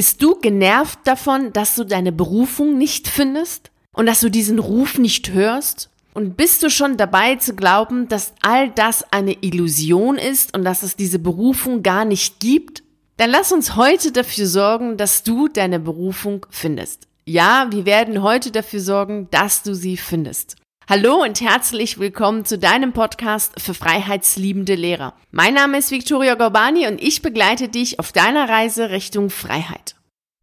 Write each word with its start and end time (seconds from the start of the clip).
Bist 0.00 0.22
du 0.22 0.34
genervt 0.36 1.00
davon, 1.04 1.52
dass 1.52 1.74
du 1.74 1.84
deine 1.84 2.10
Berufung 2.10 2.78
nicht 2.78 3.06
findest 3.06 3.70
und 3.92 4.06
dass 4.06 4.20
du 4.20 4.30
diesen 4.30 4.58
Ruf 4.58 4.96
nicht 4.96 5.34
hörst? 5.34 5.90
Und 6.14 6.38
bist 6.38 6.62
du 6.62 6.70
schon 6.70 6.96
dabei 6.96 7.36
zu 7.36 7.54
glauben, 7.54 8.08
dass 8.08 8.32
all 8.40 8.70
das 8.70 9.04
eine 9.12 9.34
Illusion 9.42 10.16
ist 10.16 10.56
und 10.56 10.64
dass 10.64 10.82
es 10.82 10.96
diese 10.96 11.18
Berufung 11.18 11.82
gar 11.82 12.06
nicht 12.06 12.40
gibt? 12.40 12.82
Dann 13.18 13.28
lass 13.28 13.52
uns 13.52 13.76
heute 13.76 14.10
dafür 14.10 14.46
sorgen, 14.46 14.96
dass 14.96 15.22
du 15.22 15.48
deine 15.48 15.78
Berufung 15.78 16.46
findest. 16.48 17.06
Ja, 17.26 17.66
wir 17.70 17.84
werden 17.84 18.22
heute 18.22 18.50
dafür 18.50 18.80
sorgen, 18.80 19.28
dass 19.30 19.62
du 19.62 19.74
sie 19.74 19.98
findest. 19.98 20.56
Hallo 20.90 21.22
und 21.22 21.40
herzlich 21.40 22.00
willkommen 22.00 22.44
zu 22.44 22.58
deinem 22.58 22.92
Podcast 22.92 23.60
für 23.60 23.74
freiheitsliebende 23.74 24.74
Lehrer. 24.74 25.14
Mein 25.30 25.54
Name 25.54 25.78
ist 25.78 25.92
Victoria 25.92 26.34
Gorbani 26.34 26.88
und 26.88 27.00
ich 27.00 27.22
begleite 27.22 27.68
dich 27.68 28.00
auf 28.00 28.10
deiner 28.10 28.48
Reise 28.48 28.90
Richtung 28.90 29.30
Freiheit. 29.30 29.94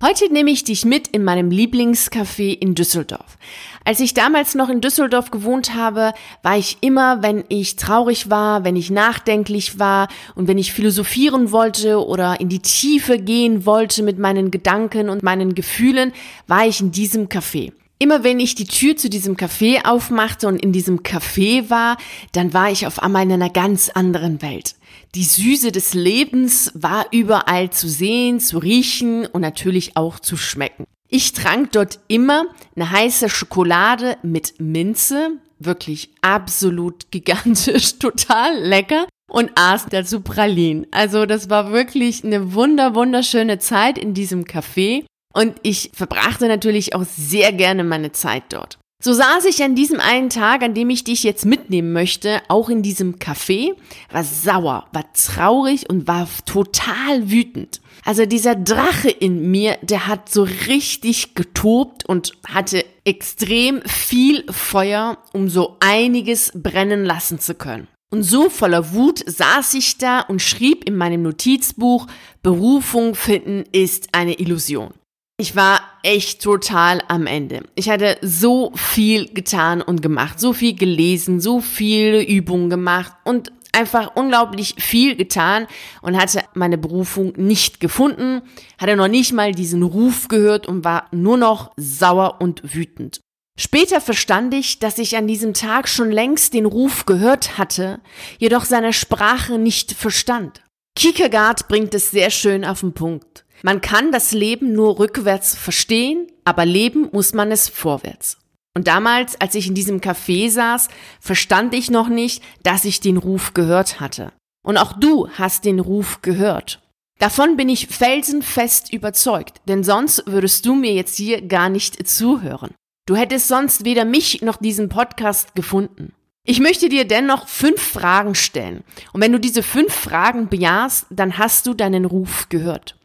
Heute 0.02 0.32
nehme 0.32 0.50
ich 0.52 0.64
dich 0.64 0.86
mit 0.86 1.10
in 1.10 1.26
meinem 1.26 1.50
Lieblingscafé 1.50 2.58
in 2.58 2.76
Düsseldorf. 2.76 3.38
Als 3.84 4.00
ich 4.00 4.14
damals 4.14 4.56
noch 4.56 4.70
in 4.70 4.80
Düsseldorf 4.80 5.32
gewohnt 5.32 5.76
habe, 5.76 6.14
war 6.44 6.58
ich 6.58 6.78
immer, 6.80 7.22
wenn 7.22 7.44
ich 7.50 7.76
traurig 7.76 8.30
war, 8.30 8.64
wenn 8.64 8.78
ich 8.78 8.90
nachdenklich 8.90 9.80
war 9.80 10.08
und 10.36 10.48
wenn 10.48 10.58
ich 10.58 10.72
philosophieren 10.72 11.52
wollte 11.52 12.02
oder 12.08 12.40
in 12.40 12.48
die 12.48 12.62
Tiefe 12.62 13.20
gehen 13.20 13.66
wollte 13.66 14.02
mit 14.02 14.18
meinen 14.18 14.50
Gedanken 14.50 15.10
und 15.10 15.24
meinen 15.24 15.56
Gefühlen, 15.56 16.14
war 16.48 16.66
ich 16.66 16.80
in 16.80 16.92
diesem 16.92 17.28
Café. 17.28 17.74
Immer 18.00 18.24
wenn 18.24 18.40
ich 18.40 18.54
die 18.54 18.68
Tür 18.68 18.96
zu 18.96 19.10
diesem 19.10 19.38
Café 19.38 19.86
aufmachte 19.86 20.48
und 20.48 20.62
in 20.62 20.72
diesem 20.72 21.02
Café 21.02 21.70
war, 21.72 21.98
dann 22.32 22.54
war 22.54 22.70
ich 22.70 22.86
auf 22.86 23.02
einmal 23.02 23.24
in 23.24 23.32
einer 23.32 23.50
ganz 23.50 23.90
anderen 23.90 24.42
Welt. 24.44 24.76
Die 25.16 25.24
Süße 25.24 25.72
des 25.72 25.96
Lebens 25.96 26.72
war 26.76 27.08
überall 27.12 27.72
zu 27.72 27.90
sehen, 27.90 28.40
zu 28.40 28.60
riechen 28.60 29.26
und 29.26 29.42
natürlich 29.42 29.98
auch 29.98 30.20
zu 30.20 30.38
schmecken. 30.38 30.86
Ich 31.10 31.34
trank 31.34 31.72
dort 31.72 32.00
immer 32.08 32.46
eine 32.76 32.92
heiße 32.92 33.30
Schokolade 33.30 34.18
mit 34.22 34.60
Minze, 34.60 35.32
wirklich 35.58 36.12
absolut 36.22 37.10
gigantisch, 37.10 37.96
total 38.00 38.60
lecker 38.60 39.08
und 39.28 39.52
aß 39.56 39.88
dazu 39.90 40.22
Pralinen. 40.22 40.86
Also 40.92 41.26
das 41.26 41.50
war 41.50 41.72
wirklich 41.72 42.24
eine 42.24 42.54
wunder 42.54 42.94
wunderschöne 42.94 43.58
Zeit 43.58 43.98
in 43.98 44.14
diesem 44.14 44.44
Café 44.44 45.06
und 45.38 45.56
ich 45.62 45.92
verbrachte 45.94 46.48
natürlich 46.48 46.96
auch 46.96 47.06
sehr 47.06 47.54
gerne 47.54 47.84
meine 47.84 48.12
Zeit 48.12 48.44
dort. 48.50 48.80
So 49.04 49.14
saß 49.14 49.46
ich 49.46 49.62
an 49.62 49.76
diesem 49.76 50.00
einen 50.00 50.32
Tag, 50.32 50.64
an 50.64 50.74
dem 50.74 50.90
ich 50.90 51.04
dich 51.04 51.22
jetzt 51.22 51.46
mitnehmen 51.46 51.94
möchte, 51.94 52.42
auch 52.48 52.70
in 52.70 52.82
diesem 52.82 53.18
Café, 53.18 53.76
war 54.12 54.24
sauer, 54.24 54.88
war 54.92 55.14
traurig 55.14 55.88
und 55.88 56.08
war 56.08 56.28
total 56.48 57.30
wütend. 57.30 57.80
Also 58.04 58.26
dieser 58.26 58.56
Drache 58.56 59.12
in 59.12 59.52
mir, 59.52 59.78
der 59.84 60.08
hat 60.08 60.30
so 60.30 60.42
richtig 60.42 61.36
getobt 61.36 62.10
und 62.10 62.32
hatte 62.48 62.84
extrem 63.06 63.84
viel 63.84 64.44
Feuer, 64.52 65.20
um 65.34 65.50
so 65.50 65.78
einiges 65.80 66.52
brennen 66.56 67.06
lassen 67.06 67.40
zu 67.40 67.54
können. 67.54 67.88
Und 68.10 68.24
so 68.24 68.50
voller 68.50 68.94
Wut 68.94 69.22
saß 69.24 69.76
ich 69.76 70.00
da 70.00 70.22
und 70.22 70.42
schrieb 70.42 70.86
in 70.86 70.96
meinem 70.96 71.22
Notizbuch, 71.22 72.08
Berufung 72.42 73.14
finden 73.14 73.66
ist 73.72 74.08
eine 74.14 74.40
Illusion. 74.40 74.94
Ich 75.40 75.56
war 75.56 75.82
echt 76.02 76.42
total 76.42 77.04
am 77.10 77.28
Ende. 77.28 77.62
Ich 77.76 77.92
hatte 77.92 78.18
so 78.24 78.72
viel 78.74 79.32
getan 79.32 79.84
und 79.84 80.02
gemacht, 80.02 80.40
so 80.40 80.52
viel 80.52 80.76
gelesen, 80.76 81.40
so 81.40 81.62
viele 81.62 82.24
Übungen 82.24 82.72
gemacht 82.72 83.14
und 83.24 83.52
einfach 83.72 84.16
unglaublich 84.16 84.74
viel 84.80 85.16
getan 85.16 85.68
und 86.02 86.18
hatte 86.20 86.44
meine 86.56 86.80
Berufung 86.80 87.34
nicht 87.38 87.80
gefunden, 87.80 88.42
hatte 88.80 88.96
noch 88.96 89.10
nicht 89.10 89.32
mal 89.32 89.52
diesen 89.52 89.84
Ruf 89.84 90.28
gehört 90.28 90.66
und 90.66 90.84
war 90.84 91.06
nur 91.12 91.38
noch 91.38 91.72
sauer 91.78 92.38
und 92.42 92.74
wütend. 92.74 93.22
Später 93.60 94.02
verstand 94.02 94.56
ich, 94.56 94.80
dass 94.80 94.98
ich 94.98 95.18
an 95.18 95.28
diesem 95.28 95.54
Tag 95.54 95.88
schon 95.88 96.12
längst 96.12 96.56
den 96.56 96.66
Ruf 96.66 97.06
gehört 97.06 97.60
hatte, 97.60 98.00
jedoch 98.40 98.66
seine 98.66 98.92
Sprache 98.92 99.60
nicht 99.60 99.94
verstand. 99.94 100.64
Kierkegaard 100.96 101.68
bringt 101.68 101.94
es 101.94 102.10
sehr 102.10 102.32
schön 102.32 102.66
auf 102.66 102.80
den 102.80 102.94
Punkt. 102.94 103.46
Man 103.64 103.82
kann 103.82 104.12
das 104.12 104.32
Leben 104.32 104.74
nur 104.74 105.00
rückwärts 105.00 105.56
verstehen, 105.56 106.28
aber 106.46 106.66
leben 106.66 107.10
muss 107.12 107.34
man 107.34 107.52
es 107.52 107.70
vorwärts. 107.70 108.38
Und 108.76 108.88
damals, 108.88 109.40
als 109.42 109.56
ich 109.56 109.68
in 109.68 109.74
diesem 109.74 110.02
Café 110.02 110.52
saß, 110.52 110.90
verstand 111.20 111.74
ich 111.74 111.90
noch 111.90 112.10
nicht, 112.10 112.44
dass 112.62 112.86
ich 112.86 113.00
den 113.00 113.18
Ruf 113.18 113.56
gehört 113.56 114.00
hatte. 114.00 114.32
Und 114.64 114.78
auch 114.78 114.94
du 114.94 115.30
hast 115.30 115.66
den 115.66 115.80
Ruf 115.80 116.22
gehört. 116.22 116.82
Davon 117.20 117.58
bin 117.58 117.70
ich 117.70 117.88
felsenfest 117.88 118.94
überzeugt, 118.94 119.62
denn 119.68 119.84
sonst 119.84 120.24
würdest 120.28 120.66
du 120.68 120.76
mir 120.76 120.94
jetzt 120.94 121.18
hier 121.18 121.42
gar 121.42 121.70
nicht 121.70 122.08
zuhören. 122.08 122.76
Du 123.08 123.16
hättest 123.16 123.48
sonst 123.48 123.86
weder 123.86 124.06
mich 124.06 124.44
noch 124.44 124.58
diesen 124.58 124.90
Podcast 124.90 125.56
gefunden. 125.56 126.14
Ich 126.44 126.60
möchte 126.60 126.88
dir 126.90 127.08
dennoch 127.08 127.48
fünf 127.48 127.82
Fragen 127.82 128.36
stellen. 128.36 128.84
Und 129.12 129.22
wenn 129.22 129.32
du 129.32 129.40
diese 129.40 129.64
fünf 129.64 129.94
Fragen 129.94 130.50
bejahst, 130.50 131.08
dann 131.10 131.38
hast 131.38 131.66
du 131.66 131.74
deinen 131.74 132.06
Ruf 132.06 132.48
gehört. 132.50 132.98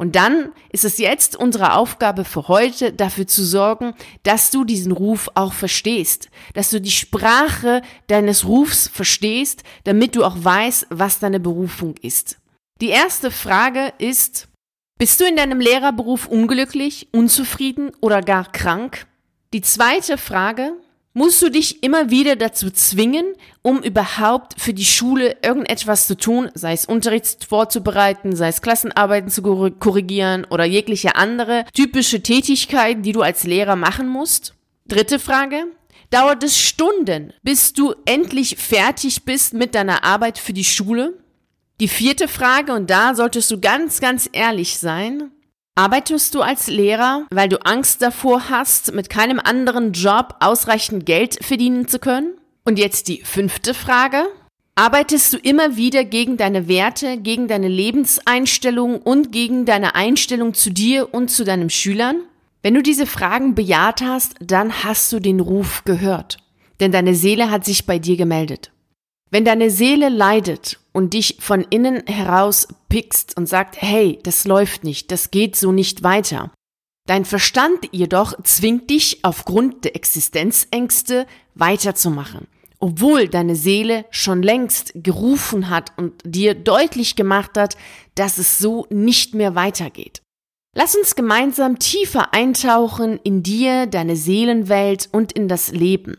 Und 0.00 0.16
dann 0.16 0.52
ist 0.70 0.86
es 0.86 0.96
jetzt 0.96 1.36
unsere 1.36 1.74
Aufgabe 1.74 2.24
für 2.24 2.48
heute, 2.48 2.90
dafür 2.90 3.26
zu 3.26 3.44
sorgen, 3.44 3.92
dass 4.22 4.50
du 4.50 4.64
diesen 4.64 4.92
Ruf 4.92 5.28
auch 5.34 5.52
verstehst, 5.52 6.30
dass 6.54 6.70
du 6.70 6.80
die 6.80 6.90
Sprache 6.90 7.82
deines 8.06 8.46
Rufs 8.46 8.88
verstehst, 8.88 9.62
damit 9.84 10.16
du 10.16 10.24
auch 10.24 10.36
weißt, 10.42 10.86
was 10.88 11.18
deine 11.18 11.38
Berufung 11.38 11.96
ist. 12.00 12.38
Die 12.80 12.88
erste 12.88 13.30
Frage 13.30 13.92
ist, 13.98 14.48
bist 14.98 15.20
du 15.20 15.26
in 15.26 15.36
deinem 15.36 15.60
Lehrerberuf 15.60 16.28
unglücklich, 16.28 17.08
unzufrieden 17.12 17.92
oder 18.00 18.22
gar 18.22 18.50
krank? 18.50 19.06
Die 19.52 19.60
zweite 19.60 20.16
Frage, 20.16 20.72
Musst 21.12 21.42
du 21.42 21.50
dich 21.50 21.82
immer 21.82 22.10
wieder 22.10 22.36
dazu 22.36 22.70
zwingen, 22.70 23.34
um 23.62 23.82
überhaupt 23.82 24.60
für 24.60 24.72
die 24.72 24.84
Schule 24.84 25.36
irgendetwas 25.42 26.06
zu 26.06 26.16
tun, 26.16 26.50
sei 26.54 26.72
es 26.72 26.84
Unterricht 26.84 27.44
vorzubereiten, 27.44 28.36
sei 28.36 28.46
es 28.46 28.62
Klassenarbeiten 28.62 29.28
zu 29.28 29.42
korrigieren 29.42 30.46
oder 30.48 30.64
jegliche 30.64 31.16
andere 31.16 31.64
typische 31.74 32.22
Tätigkeit, 32.22 33.04
die 33.04 33.10
du 33.10 33.22
als 33.22 33.42
Lehrer 33.42 33.74
machen 33.74 34.08
musst? 34.08 34.54
Dritte 34.86 35.18
Frage. 35.18 35.64
Dauert 36.10 36.44
es 36.44 36.60
Stunden, 36.60 37.32
bis 37.42 37.72
du 37.72 37.94
endlich 38.04 38.56
fertig 38.56 39.24
bist 39.24 39.52
mit 39.52 39.74
deiner 39.74 40.04
Arbeit 40.04 40.38
für 40.38 40.52
die 40.52 40.64
Schule? 40.64 41.18
Die 41.80 41.88
vierte 41.88 42.28
Frage, 42.28 42.72
und 42.72 42.88
da 42.88 43.14
solltest 43.16 43.50
du 43.50 43.58
ganz, 43.58 44.00
ganz 44.00 44.28
ehrlich 44.32 44.78
sein. 44.78 45.32
Arbeitest 45.80 46.34
du 46.34 46.42
als 46.42 46.66
Lehrer, 46.66 47.26
weil 47.30 47.48
du 47.48 47.56
Angst 47.64 48.02
davor 48.02 48.50
hast, 48.50 48.92
mit 48.92 49.08
keinem 49.08 49.40
anderen 49.40 49.92
Job 49.94 50.34
ausreichend 50.40 51.06
Geld 51.06 51.42
verdienen 51.42 51.88
zu 51.88 51.98
können? 51.98 52.34
Und 52.66 52.78
jetzt 52.78 53.08
die 53.08 53.22
fünfte 53.24 53.72
Frage. 53.72 54.26
Arbeitest 54.74 55.32
du 55.32 55.38
immer 55.38 55.76
wieder 55.76 56.04
gegen 56.04 56.36
deine 56.36 56.68
Werte, 56.68 57.16
gegen 57.16 57.48
deine 57.48 57.68
Lebenseinstellung 57.68 59.00
und 59.00 59.32
gegen 59.32 59.64
deine 59.64 59.94
Einstellung 59.94 60.52
zu 60.52 60.68
dir 60.68 61.14
und 61.14 61.30
zu 61.30 61.44
deinen 61.44 61.70
Schülern? 61.70 62.24
Wenn 62.60 62.74
du 62.74 62.82
diese 62.82 63.06
Fragen 63.06 63.54
bejaht 63.54 64.02
hast, 64.02 64.34
dann 64.38 64.84
hast 64.84 65.10
du 65.14 65.18
den 65.18 65.40
Ruf 65.40 65.84
gehört. 65.86 66.36
Denn 66.80 66.92
deine 66.92 67.14
Seele 67.14 67.50
hat 67.50 67.64
sich 67.64 67.86
bei 67.86 67.98
dir 67.98 68.18
gemeldet. 68.18 68.70
Wenn 69.30 69.46
deine 69.46 69.70
Seele 69.70 70.10
leidet 70.10 70.78
und 70.92 71.14
dich 71.14 71.36
von 71.40 71.62
innen 71.70 72.06
heraus 72.06 72.68
pickst 72.88 73.36
und 73.36 73.46
sagt, 73.46 73.80
hey, 73.80 74.18
das 74.22 74.44
läuft 74.44 74.84
nicht, 74.84 75.10
das 75.12 75.30
geht 75.30 75.56
so 75.56 75.72
nicht 75.72 76.02
weiter. 76.02 76.50
Dein 77.06 77.24
Verstand 77.24 77.88
jedoch 77.92 78.34
zwingt 78.44 78.90
dich 78.90 79.24
aufgrund 79.24 79.84
der 79.84 79.96
Existenzängste 79.96 81.26
weiterzumachen, 81.54 82.46
obwohl 82.78 83.28
deine 83.28 83.56
Seele 83.56 84.04
schon 84.10 84.42
längst 84.42 84.92
gerufen 84.94 85.70
hat 85.70 85.92
und 85.96 86.20
dir 86.24 86.54
deutlich 86.54 87.16
gemacht 87.16 87.56
hat, 87.56 87.76
dass 88.14 88.38
es 88.38 88.58
so 88.58 88.86
nicht 88.90 89.34
mehr 89.34 89.54
weitergeht. 89.54 90.22
Lass 90.76 90.94
uns 90.94 91.16
gemeinsam 91.16 91.80
tiefer 91.80 92.32
eintauchen 92.32 93.18
in 93.24 93.42
dir, 93.42 93.86
deine 93.86 94.14
Seelenwelt 94.14 95.08
und 95.10 95.32
in 95.32 95.48
das 95.48 95.72
Leben. 95.72 96.16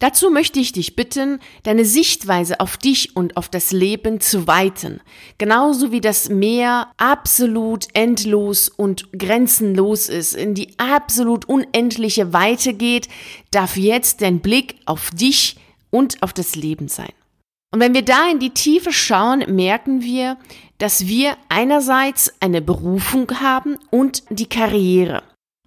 Dazu 0.00 0.28
möchte 0.28 0.58
ich 0.58 0.72
dich 0.72 0.96
bitten, 0.96 1.38
deine 1.62 1.84
Sichtweise 1.84 2.58
auf 2.60 2.76
dich 2.76 3.14
und 3.16 3.36
auf 3.36 3.48
das 3.48 3.70
Leben 3.70 4.20
zu 4.20 4.46
weiten. 4.46 5.00
Genauso 5.38 5.92
wie 5.92 6.00
das 6.00 6.28
Meer 6.28 6.88
absolut 6.96 7.86
endlos 7.94 8.68
und 8.68 9.12
grenzenlos 9.12 10.08
ist, 10.08 10.34
in 10.34 10.54
die 10.54 10.76
absolut 10.78 11.44
unendliche 11.46 12.32
Weite 12.32 12.74
geht, 12.74 13.08
darf 13.50 13.76
jetzt 13.76 14.20
dein 14.20 14.40
Blick 14.40 14.76
auf 14.84 15.10
dich 15.10 15.56
und 15.90 16.22
auf 16.22 16.32
das 16.32 16.56
Leben 16.56 16.88
sein. 16.88 17.12
Und 17.72 17.80
wenn 17.80 17.94
wir 17.94 18.04
da 18.04 18.28
in 18.30 18.40
die 18.40 18.50
Tiefe 18.50 18.92
schauen, 18.92 19.44
merken 19.48 20.02
wir, 20.02 20.36
dass 20.78 21.06
wir 21.06 21.36
einerseits 21.48 22.32
eine 22.40 22.62
Berufung 22.62 23.30
haben 23.40 23.78
und 23.90 24.22
die 24.30 24.48
Karriere. 24.48 25.22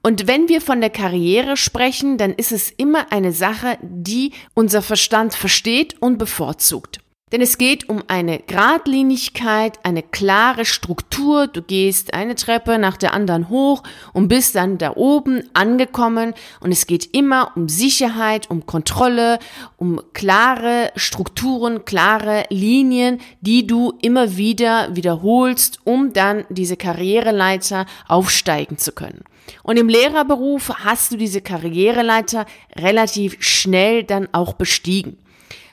Und 0.07 0.25
wenn 0.25 0.47
wir 0.47 0.61
von 0.61 0.79
der 0.79 0.89
Karriere 0.89 1.57
sprechen, 1.57 2.17
dann 2.17 2.31
ist 2.31 2.53
es 2.53 2.71
immer 2.71 3.11
eine 3.11 3.33
Sache, 3.33 3.77
die 3.81 4.31
unser 4.53 4.81
Verstand 4.81 5.33
versteht 5.33 6.01
und 6.01 6.17
bevorzugt. 6.17 7.01
Denn 7.33 7.41
es 7.41 7.57
geht 7.57 7.89
um 7.89 8.01
eine 8.07 8.39
Gradlinigkeit, 8.39 9.79
eine 9.83 10.01
klare 10.01 10.63
Struktur. 10.63 11.47
Du 11.47 11.61
gehst 11.61 12.13
eine 12.13 12.35
Treppe 12.35 12.77
nach 12.77 12.95
der 12.95 13.13
anderen 13.13 13.49
hoch 13.49 13.83
und 14.13 14.29
bist 14.29 14.55
dann 14.55 14.77
da 14.77 14.95
oben 14.95 15.43
angekommen. 15.53 16.33
Und 16.61 16.71
es 16.71 16.87
geht 16.87 17.13
immer 17.13 17.51
um 17.57 17.67
Sicherheit, 17.67 18.49
um 18.49 18.65
Kontrolle, 18.65 19.39
um 19.75 20.01
klare 20.13 20.93
Strukturen, 20.95 21.83
klare 21.83 22.45
Linien, 22.49 23.19
die 23.41 23.67
du 23.67 23.91
immer 24.01 24.37
wieder 24.37 24.95
wiederholst, 24.95 25.79
um 25.83 26.13
dann 26.13 26.45
diese 26.47 26.77
Karriereleiter 26.77 27.85
aufsteigen 28.07 28.77
zu 28.77 28.93
können. 28.93 29.25
Und 29.63 29.77
im 29.77 29.89
Lehrerberuf 29.89 30.69
hast 30.83 31.11
du 31.11 31.17
diese 31.17 31.41
Karriereleiter 31.41 32.45
relativ 32.75 33.37
schnell 33.39 34.03
dann 34.03 34.27
auch 34.31 34.53
bestiegen. 34.53 35.17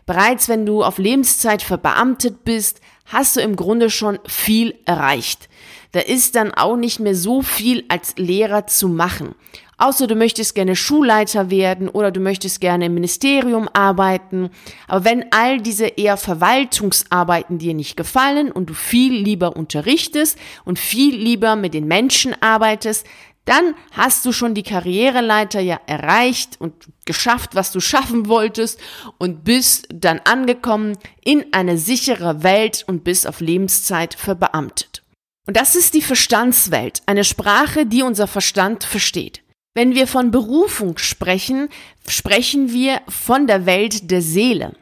Bereits 0.07 0.49
wenn 0.49 0.67
du 0.67 0.83
auf 0.83 0.99
Lebenszeit 0.99 1.63
verbeamtet 1.63 2.45
bist, 2.45 2.81
hast 3.07 3.37
du 3.37 3.41
im 3.41 3.57
Grunde 3.57 3.91
schon 3.91 4.19
viel 4.27 4.75
erreicht. 4.85 5.49
Da 5.93 6.01
ist 6.01 6.35
dann 6.35 6.53
auch 6.53 6.77
nicht 6.77 7.01
mehr 7.01 7.15
so 7.15 7.43
viel 7.43 7.85
als 7.89 8.17
Lehrer 8.17 8.67
zu 8.67 8.89
machen. 8.89 9.35
Außer 9.77 10.07
du 10.07 10.15
möchtest 10.15 10.55
gerne 10.55 10.77
Schulleiter 10.77 11.51
werden 11.51 11.89
oder 11.89 12.11
du 12.11 12.21
möchtest 12.21 12.61
gerne 12.61 12.87
im 12.87 12.95
Ministerium 12.95 13.69
arbeiten. 13.73 14.51
Aber 14.87 15.05
wenn 15.05 15.27
all 15.33 15.61
diese 15.61 15.87
eher 15.87 16.17
Verwaltungsarbeiten 16.17 17.59
dir 17.59 17.75
nicht 17.75 17.97
gefallen 17.97 18.53
und 18.53 18.71
du 18.71 18.75
viel 18.75 19.13
lieber 19.13 19.57
unterrichtest 19.57 20.39
und 20.65 20.79
viel 20.79 21.17
lieber 21.17 21.57
mit 21.57 21.75
den 21.75 21.87
Menschen 21.87 22.35
arbeitest, 22.41 23.07
dann 23.45 23.75
hast 23.93 24.25
du 24.25 24.33
schon 24.33 24.55
die 24.55 24.63
Karriereleiter 24.63 25.61
ja 25.61 25.79
erreicht 25.87 26.61
und 26.61 26.75
geschafft, 27.05 27.55
was 27.55 27.73
du 27.73 27.81
schaffen 27.81 28.27
wolltest 28.27 28.81
und 29.19 29.45
bist 29.45 29.87
dann 29.93 30.21
angekommen 30.21 30.97
in 31.23 31.53
eine 31.53 31.77
sichere 31.77 32.43
Welt 32.43 32.85
und 32.87 33.05
bist 33.05 33.27
auf 33.27 33.41
Lebenszeit 33.41 34.15
verbeamtet. 34.15 35.03
Und 35.47 35.57
das 35.57 35.77
ist 35.77 35.93
die 35.93 36.03
Verstandswelt, 36.03 37.03
eine 37.07 37.25
Sprache, 37.25 37.85
die 37.85 38.03
unser 38.03 38.27
Verstand 38.27 38.83
versteht. 38.85 39.43
Wenn 39.75 39.95
wir 39.95 40.07
von 40.07 40.31
Berufung 40.31 40.97
sprechen, 40.99 41.69
sprechen 42.07 42.73
wir 42.73 43.03
von 43.09 43.47
der 43.47 43.67
Welt 43.67 44.11
der 44.11 44.23
Seele, 44.23 44.75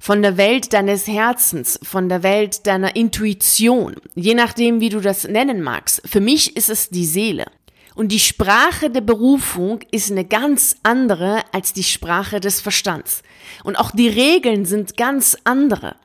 von 0.00 0.22
der 0.22 0.36
Welt 0.36 0.72
deines 0.72 1.06
Herzens, 1.06 1.78
von 1.82 2.08
der 2.08 2.22
Welt 2.22 2.66
deiner 2.66 2.96
Intuition, 2.96 3.96
je 4.14 4.34
nachdem, 4.34 4.80
wie 4.80 4.88
du 4.88 5.00
das 5.00 5.28
nennen 5.28 5.62
magst. 5.62 6.02
Für 6.04 6.20
mich 6.20 6.56
ist 6.56 6.70
es 6.70 6.88
die 6.88 7.06
Seele. 7.06 7.46
Und 7.98 8.12
die 8.12 8.20
Sprache 8.20 8.90
der 8.90 9.00
Berufung 9.00 9.80
ist 9.90 10.12
eine 10.12 10.24
ganz 10.24 10.76
andere 10.84 11.42
als 11.50 11.72
die 11.72 11.82
Sprache 11.82 12.38
des 12.38 12.60
Verstands. 12.60 13.24
Und 13.64 13.74
auch 13.74 13.90
die 13.90 14.06
Regeln 14.06 14.66
sind 14.66 14.96
ganz 14.96 15.36
andere. 15.42 15.96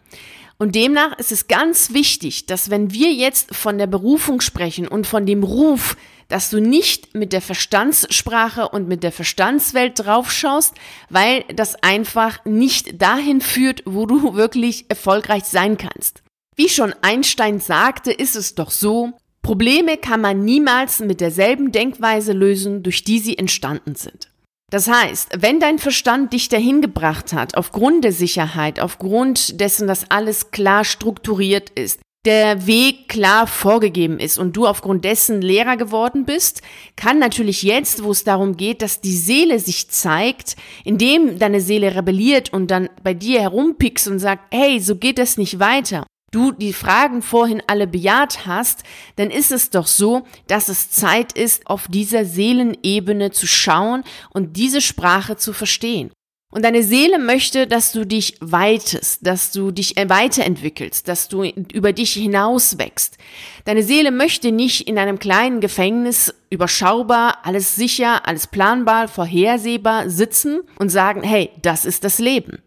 Und 0.57 0.74
demnach 0.74 1.16
ist 1.19 1.31
es 1.31 1.48
ganz 1.48 1.94
wichtig, 1.94 2.48
dass 2.48 2.72
wenn 2.72 2.92
wir 2.92 3.13
jetzt 3.13 3.56
von 3.56 3.78
der 3.78 3.86
Berufung 3.86 4.42
sprechen 4.42 4.88
und 4.88 5.06
von 5.06 5.28
dem 5.28 5.44
Ruf, 5.44 5.95
dass 6.30 6.50
du 6.50 6.60
nicht 6.60 7.13
mit 7.13 7.31
der 7.31 7.42
Verstandssprache 7.42 8.69
und 8.69 8.88
mit 8.88 9.04
der 9.04 9.12
Verstandswelt 9.12 10.00
draufschaust, 10.00 10.74
weil 11.12 11.44
das 11.54 11.75
einfach 11.84 12.44
nicht 12.44 13.04
dahin 13.04 13.39
führt, 13.39 13.84
wo 13.86 14.07
du 14.07 14.34
wirklich 14.34 14.86
erfolgreich 14.89 15.44
sein 15.44 15.78
kannst. 15.78 16.24
Wie 16.56 16.69
schon 16.69 16.96
Einstein 17.04 17.60
sagte, 17.60 18.12
ist 18.12 18.36
es 18.36 18.56
doch 18.56 18.72
so, 18.72 19.13
Probleme 19.44 19.98
kann 19.98 20.22
man 20.22 20.45
niemals 20.45 21.00
mit 21.00 21.19
derselben 21.19 21.74
Denkweise 21.74 22.31
lösen, 22.31 22.81
durch 22.81 23.04
die 23.04 23.19
sie 23.19 23.38
entstanden 23.38 23.94
sind. 23.95 24.30
Das 24.72 24.88
heißt, 24.88 25.38
wenn 25.40 25.60
dein 25.60 25.78
Verstand 25.78 26.34
dich 26.34 26.50
dahin 26.50 26.81
gebracht 26.81 27.34
hat, 27.34 27.56
aufgrund 27.57 28.06
der 28.06 28.13
Sicherheit, 28.13 28.80
aufgrund 28.80 29.60
dessen, 29.60 29.86
dass 29.86 30.10
alles 30.10 30.50
klar 30.50 30.86
strukturiert 30.86 31.69
ist, 31.72 32.00
der 32.25 32.66
Weg 32.66 33.10
klar 33.10 33.45
vorgegeben 33.45 34.18
ist 34.18 34.38
und 34.38 34.56
du 34.56 34.66
aufgrund 34.66 35.04
dessen 35.04 35.42
Lehrer 35.42 35.75
geworden 35.75 36.24
bist, 36.24 36.62
kann 36.96 37.19
natürlich 37.19 37.63
jetzt, 37.63 38.01
wo 38.04 38.12
es 38.12 38.24
darum 38.24 38.56
geht, 38.56 38.81
dass 38.81 39.01
die 39.01 39.16
Seele 39.16 39.60
sich 39.60 39.89
zeigt, 39.89 40.56
indem 40.86 41.38
deine 41.38 41.60
Seele 41.60 41.94
rebelliert 41.94 42.54
und 42.54 42.72
dann 42.72 42.89
bei 43.04 43.13
dir 43.13 43.42
herumpickst 43.42 44.07
und 44.07 44.19
sagt, 44.19 44.46
hey, 44.51 44.80
so 44.80 44.96
geht 44.96 45.18
das 45.18 45.38
nicht 45.38 45.60
weiter 45.60 46.06
du 46.33 46.51
die 46.51 46.74
Fragen 46.74 47.21
vorhin 47.21 47.62
alle 47.68 47.88
bejaht 47.88 48.45
hast, 48.45 48.83
dann 49.15 49.30
ist 49.30 49.51
es 49.51 49.69
doch 49.69 49.88
so, 49.88 50.25
dass 50.47 50.68
es 50.68 50.89
Zeit 50.89 51.33
ist, 51.33 51.68
auf 51.68 51.88
dieser 51.88 52.25
Seelenebene 52.25 53.31
zu 53.31 53.47
schauen 53.47 54.03
und 54.31 54.57
diese 54.57 54.81
Sprache 54.81 55.38
zu 55.38 55.53
verstehen. 55.53 56.12
Und 56.53 56.63
deine 56.65 56.83
Seele 56.83 57.18
möchte, 57.18 57.65
dass 57.65 57.91
du 57.91 58.06
dich 58.06 58.35
weitest, 58.39 59.25
dass 59.25 59.51
du 59.51 59.71
dich 59.71 59.95
weiterentwickelst, 59.95 61.07
dass 61.07 61.27
du 61.27 61.44
über 61.44 61.94
dich 61.94 62.13
hinaus 62.13 62.77
wächst. 62.77 63.18
Deine 63.65 63.81
Seele 63.81 64.12
möchte 64.12 64.51
nicht 64.51 64.88
in 64.88 65.00
einem 65.00 65.18
kleinen 65.18 65.62
Gefängnis 65.62 66.31
überschaubar, 66.51 67.39
alles 67.41 67.75
sicher, 67.75 68.27
alles 68.27 68.45
planbar, 68.45 69.07
vorhersehbar 69.07 70.12
sitzen 70.12 70.62
und 70.77 70.89
sagen, 70.89 71.24
hey, 71.24 71.50
das 71.63 71.86
ist 71.86 72.03
das 72.03 72.19
Leben. 72.19 72.59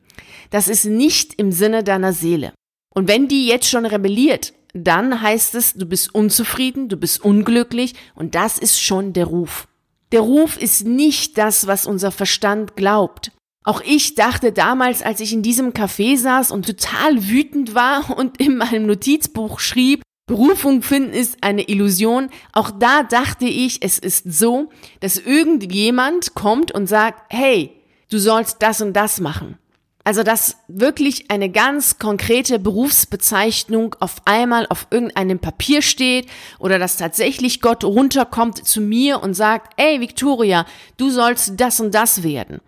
Das 0.51 0.67
ist 0.67 0.85
nicht 0.85 1.35
im 1.35 1.53
Sinne 1.53 1.85
deiner 1.85 2.13
Seele. 2.13 2.53
Und 2.97 3.09
wenn 3.09 3.29
die 3.29 3.47
jetzt 3.47 3.69
schon 3.69 3.85
rebelliert, 3.85 4.55
dann 4.73 5.21
heißt 5.21 5.55
es, 5.55 5.75
du 5.75 5.85
bist 5.85 6.15
unzufrieden, 6.15 6.89
du 6.89 6.97
bist 6.97 7.23
unglücklich 7.23 7.95
und 8.15 8.35
das 8.35 8.57
ist 8.57 8.81
schon 8.81 9.13
der 9.13 9.27
Ruf. 9.27 9.69
Der 10.13 10.21
Ruf 10.21 10.57
ist 10.57 10.87
nicht 10.87 11.37
das, 11.37 11.67
was 11.67 11.87
unser 11.87 12.11
Verstand 12.11 12.75
glaubt. 12.75 13.33
Auch 13.65 13.83
ich 13.83 14.15
dachte 14.15 14.51
damals, 14.51 15.03
als 15.03 15.21
ich 15.21 15.35
in 15.35 15.43
diesem 15.43 15.73
Café 15.73 16.17
saß 16.17 16.51
und 16.53 16.65
total 16.65 17.29
wütend 17.29 17.75
war 17.75 18.09
und 18.17 18.41
in 18.41 18.57
meinem 18.57 18.87
Notizbuch 18.87 19.61
schrieb, 19.61 20.01
Berufung 20.27 20.81
finden 20.81 21.13
ist 21.13 21.43
eine 21.43 21.69
Illusion. 21.69 22.31
Auch 22.55 22.71
da 22.71 23.03
dachte 23.03 23.45
ich, 23.45 23.83
es 23.83 23.99
ist 23.99 24.25
so, 24.33 24.71
dass 25.01 25.19
irgendjemand 25.19 26.35
kommt 26.35 26.73
und 26.73 26.87
sagt, 26.87 27.25
hey, 27.29 27.73
du 28.11 28.19
sollst 28.19 28.63
das 28.63 28.81
und 28.81 28.95
das 28.95 29.21
machen. 29.21 29.59
Also, 30.07 30.23
dass 30.23 30.59
wirklich 30.69 31.33
eine 31.33 31.51
ganz 31.51 31.99
konkrete 31.99 32.61
Berufsbezeichnung 32.61 33.97
auf 33.99 34.23
einmal 34.25 34.65
auf 34.69 34.87
irgendeinem 34.93 35.41
Papier 35.41 35.83
steht 35.83 36.29
oder 36.61 36.79
dass 36.79 36.97
tatsächlich 36.97 37.61
Gott 37.61 37.83
runterkommt 37.83 38.65
zu 38.65 38.81
mir 38.81 39.21
und 39.21 39.35
sagt, 39.35 39.73
ey 39.77 40.01
Victoria, 40.01 40.65
du 40.97 41.11
sollst 41.11 41.55
das 41.59 41.81
und 41.81 41.93
das 41.93 42.23
werden. 42.23 42.61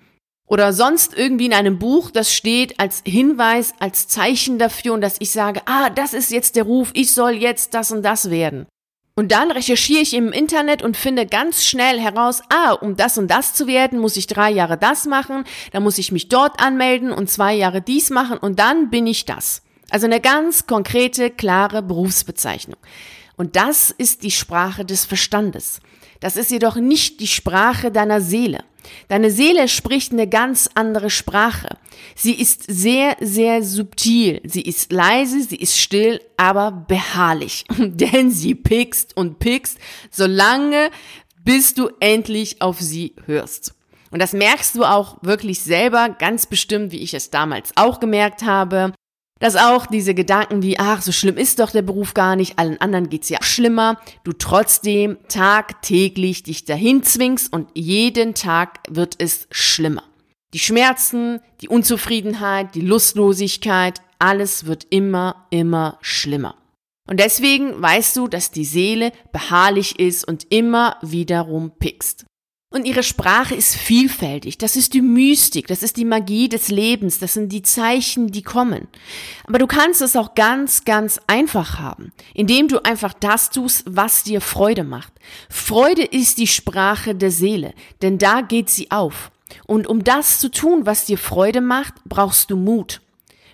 Oder 0.49 0.73
sonst 0.73 1.17
irgendwie 1.17 1.47
in 1.47 1.55
einem 1.55 1.79
Buch, 1.79 2.11
das 2.11 2.35
steht 2.35 2.81
als 2.81 3.03
Hinweis, 3.07 3.73
als 3.79 4.09
Zeichen 4.09 4.59
dafür 4.59 4.95
und 4.95 5.01
dass 5.01 5.21
ich 5.21 5.31
sage, 5.31 5.61
ah, 5.67 5.91
das 5.91 6.15
ist 6.15 6.33
jetzt 6.33 6.57
der 6.57 6.65
Ruf, 6.65 6.91
ich 6.95 7.13
soll 7.13 7.35
jetzt 7.35 7.73
das 7.73 7.93
und 7.93 8.03
das 8.03 8.31
werden. 8.31 8.67
Und 9.19 9.33
dann 9.33 9.51
recherchiere 9.51 10.01
ich 10.01 10.15
im 10.15 10.31
Internet 10.31 10.81
und 10.81 10.97
finde 10.97 11.27
ganz 11.27 11.65
schnell 11.65 11.99
heraus, 11.99 12.41
ah, 12.51 12.75
um 12.75 12.95
das 12.95 13.19
und 13.19 13.29
das 13.29 13.53
zu 13.53 13.67
werden, 13.67 13.99
muss 13.99 14.17
ich 14.17 14.29
drei 14.29 14.49
Jahre 14.49 14.79
das 14.79 15.07
machen, 15.07 15.43
dann 15.73 15.83
muss 15.83 15.99
ich 15.99 16.13
mich 16.13 16.29
dort 16.29 16.61
anmelden 16.63 17.11
und 17.11 17.29
zwei 17.29 17.53
Jahre 17.53 17.81
dies 17.81 18.11
machen 18.11 18.39
und 18.39 18.61
dann 18.61 18.91
bin 18.91 19.09
ich 19.09 19.25
das. 19.25 19.63
Also 19.91 20.07
eine 20.07 20.21
ganz 20.21 20.69
konkrete, 20.69 21.31
klare 21.31 21.83
Berufsbezeichnung. 21.83 22.79
Und 23.37 23.57
das 23.57 23.91
ist 23.91 24.23
die 24.23 24.31
Sprache 24.31 24.85
des 24.85 25.05
Verstandes. 25.05 25.81
Das 26.21 26.37
ist 26.37 26.53
jedoch 26.53 26.77
nicht 26.77 27.19
die 27.19 27.27
Sprache 27.27 27.91
deiner 27.91 28.21
Seele. 28.21 28.63
Deine 29.09 29.31
Seele 29.31 29.69
spricht 29.69 30.13
eine 30.13 30.29
ganz 30.29 30.69
andere 30.75 31.11
Sprache. 31.11 31.77
Sie 32.15 32.35
ist 32.35 32.65
sehr, 32.69 33.17
sehr 33.21 33.63
subtil. 33.63 34.41
Sie 34.45 34.63
ist 34.63 34.93
leise, 34.93 35.43
sie 35.43 35.57
ist 35.57 35.79
still, 35.79 36.21
aber 36.37 36.71
beharrlich. 36.71 37.65
Denn 37.79 38.31
sie 38.31 38.55
pickst 38.55 39.17
und 39.17 39.39
pickst, 39.39 39.79
solange 40.11 40.91
bis 41.45 41.75
du 41.75 41.91
endlich 42.01 42.61
auf 42.61 42.81
sie 42.81 43.15
hörst. 43.25 43.75
Und 44.11 44.21
das 44.21 44.33
merkst 44.33 44.75
du 44.75 44.85
auch 44.85 45.19
wirklich 45.23 45.61
selber 45.61 46.09
ganz 46.09 46.47
bestimmt, 46.47 46.93
wie 46.93 47.01
ich 47.01 47.15
es 47.15 47.31
damals 47.31 47.73
auch 47.77 48.01
gemerkt 48.01 48.43
habe 48.43 48.93
dass 49.39 49.57
auch 49.57 49.87
diese 49.87 50.15
Gedanken 50.15 50.63
wie, 50.63 50.79
ach, 50.79 51.03
so 51.03 51.13
schlimm 51.13 51.37
ist 51.37 51.59
doch 51.59 51.71
der 51.71 51.83
Beruf 51.83 52.15
gar 52.15 52.37
nicht, 52.37 52.59
allen 52.59 52.81
anderen 52.81 53.09
geht's 53.09 53.29
ja 53.29 53.39
schlimmer, 53.43 54.01
du 54.25 54.33
trotzdem 54.33 55.19
tagtäglich 55.29 56.43
dich 56.43 56.65
dahin 56.65 57.03
zwingst 57.03 57.53
und 57.53 57.69
jeden 57.75 58.35
Tag 58.35 58.81
wird 58.89 59.15
es 59.19 59.49
schlimmer. 59.51 60.05
Die 60.55 60.59
Schmerzen, 60.59 61.41
die 61.61 61.69
Unzufriedenheit, 61.69 62.75
die 62.75 62.81
Lustlosigkeit, 62.81 64.01
alles 64.19 64.67
wird 64.67 64.87
immer, 64.91 65.47
immer 65.51 65.99
schlimmer. 66.01 66.57
Und 67.07 67.21
deswegen 67.21 67.81
weißt 67.81 68.17
du, 68.17 68.29
dass 68.29 68.51
die 68.51 68.65
Seele 68.65 69.13
beharrlich 69.33 69.99
ist 69.99 70.27
und 70.27 70.47
immer 70.51 70.97
wiederum 71.01 71.73
pickst. 71.79 72.27
Und 72.71 72.85
ihre 72.85 73.03
Sprache 73.03 73.55
ist 73.55 73.77
vielfältig. 73.77 74.59
Das 74.59 74.77
ist 74.77 74.93
die 74.93 75.01
Mystik, 75.01 75.69
das 75.69 75.83
ist 75.83 75.97
die 75.97 76.05
Magie 76.05 76.51
des 76.51 76.69
Lebens, 76.69 77.19
das 77.19 77.33
sind 77.33 77.51
die 77.51 77.63
Zeichen, 77.63 78.31
die 78.31 78.43
kommen. 78.43 78.89
Aber 79.47 79.59
du 79.59 79.67
kannst 79.67 80.03
es 80.03 80.17
auch 80.17 80.35
ganz, 80.35 80.85
ganz 80.85 81.19
einfach 81.27 81.79
haben, 81.79 82.13
indem 82.35 82.69
du 82.69 82.85
einfach 82.85 83.15
das 83.15 83.49
tust, 83.49 83.85
was 83.87 84.23
dir 84.23 84.43
Freude 84.43 84.85
macht. 84.85 85.15
Freude 85.49 86.05
ist 86.05 86.37
die 86.37 86.47
Sprache 86.47 87.15
der 87.15 87.31
Seele, 87.31 87.73
denn 88.03 88.19
da 88.19 88.43
geht 88.43 88.69
sie 88.69 88.91
auf. 88.91 89.31
Und 89.67 89.87
um 89.87 90.05
das 90.05 90.39
zu 90.39 90.51
tun, 90.51 90.85
was 90.85 91.07
dir 91.07 91.17
Freude 91.17 91.63
macht, 91.63 91.95
brauchst 92.05 92.51
du 92.51 92.57
Mut. 92.57 93.01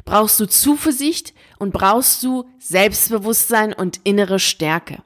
brauchst 0.04 0.38
du 0.38 0.46
Zuversicht 0.46 1.32
und 1.58 1.72
brauchst 1.72 2.22
du 2.24 2.44
Selbstbewusstsein 2.58 3.72
und 3.72 4.00
innere 4.04 4.38
Stärke. 4.38 5.02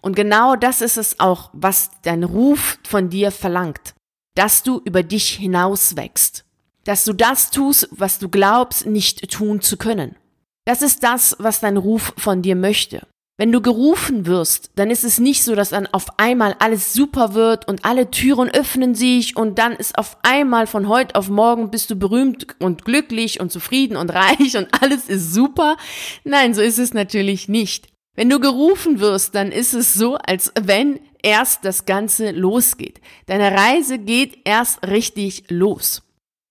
Und 0.00 0.16
genau 0.16 0.56
das 0.56 0.80
ist 0.80 0.96
es 0.96 1.20
auch, 1.20 1.50
was 1.52 1.90
dein 2.02 2.24
Ruf 2.24 2.78
von 2.86 3.10
dir 3.10 3.30
verlangt, 3.30 3.94
dass 4.34 4.62
du 4.62 4.80
über 4.84 5.02
dich 5.02 5.28
hinaus 5.28 5.96
wächst, 5.96 6.44
dass 6.84 7.04
du 7.04 7.12
das 7.12 7.50
tust, 7.50 7.88
was 7.90 8.18
du 8.18 8.28
glaubst 8.28 8.86
nicht 8.86 9.30
tun 9.30 9.60
zu 9.60 9.76
können. 9.76 10.16
Das 10.64 10.82
ist 10.82 11.02
das, 11.02 11.36
was 11.38 11.60
dein 11.60 11.76
Ruf 11.76 12.14
von 12.16 12.42
dir 12.42 12.56
möchte. 12.56 13.06
Wenn 13.38 13.50
du 13.50 13.62
gerufen 13.62 14.26
wirst, 14.26 14.70
dann 14.76 14.90
ist 14.90 15.04
es 15.04 15.18
nicht 15.18 15.42
so, 15.42 15.54
dass 15.54 15.70
dann 15.70 15.86
auf 15.88 16.18
einmal 16.18 16.54
alles 16.58 16.92
super 16.92 17.34
wird 17.34 17.66
und 17.66 17.84
alle 17.84 18.10
Türen 18.10 18.50
öffnen 18.50 18.94
sich 18.94 19.36
und 19.36 19.58
dann 19.58 19.72
ist 19.72 19.98
auf 19.98 20.18
einmal 20.22 20.66
von 20.66 20.86
heute 20.86 21.14
auf 21.16 21.28
morgen 21.28 21.70
bist 21.70 21.90
du 21.90 21.96
berühmt 21.96 22.46
und 22.60 22.84
glücklich 22.84 23.40
und 23.40 23.50
zufrieden 23.50 23.96
und 23.96 24.10
reich 24.14 24.56
und 24.56 24.68
alles 24.80 25.08
ist 25.08 25.32
super. 25.32 25.76
Nein, 26.24 26.54
so 26.54 26.60
ist 26.60 26.78
es 26.78 26.94
natürlich 26.94 27.48
nicht. 27.48 27.91
Wenn 28.14 28.28
du 28.28 28.40
gerufen 28.40 29.00
wirst, 29.00 29.34
dann 29.34 29.52
ist 29.52 29.72
es 29.72 29.94
so, 29.94 30.16
als 30.16 30.52
wenn 30.60 31.00
erst 31.22 31.64
das 31.64 31.86
Ganze 31.86 32.30
losgeht. 32.30 33.00
Deine 33.26 33.52
Reise 33.52 33.98
geht 33.98 34.38
erst 34.44 34.86
richtig 34.86 35.44
los. 35.48 36.02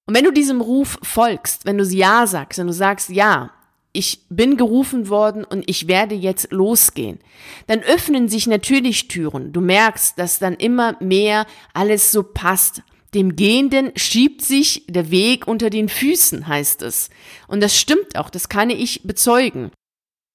Und 0.07 0.15
wenn 0.15 0.25
du 0.25 0.31
diesem 0.31 0.61
Ruf 0.61 0.97
folgst, 1.03 1.65
wenn 1.65 1.77
du 1.77 1.83
Ja 1.83 2.25
sagst, 2.25 2.59
wenn 2.59 2.67
du 2.67 2.73
sagst, 2.73 3.09
ja, 3.09 3.51
ich 3.93 4.21
bin 4.29 4.57
gerufen 4.57 5.09
worden 5.09 5.43
und 5.43 5.69
ich 5.69 5.87
werde 5.87 6.15
jetzt 6.15 6.51
losgehen. 6.51 7.19
Dann 7.67 7.81
öffnen 7.81 8.29
sich 8.29 8.47
natürlich 8.47 9.09
Türen. 9.09 9.51
Du 9.51 9.59
merkst, 9.59 10.17
dass 10.17 10.39
dann 10.39 10.55
immer 10.55 10.95
mehr 11.01 11.45
alles 11.73 12.11
so 12.11 12.23
passt. 12.23 12.83
Dem 13.13 13.35
Gehenden 13.35 13.91
schiebt 13.97 14.41
sich 14.43 14.85
der 14.87 15.11
Weg 15.11 15.45
unter 15.45 15.69
den 15.69 15.89
Füßen, 15.89 16.47
heißt 16.47 16.81
es. 16.83 17.09
Und 17.47 17.61
das 17.61 17.77
stimmt 17.77 18.17
auch, 18.17 18.29
das 18.29 18.47
kann 18.47 18.69
ich 18.69 19.03
bezeugen. 19.03 19.71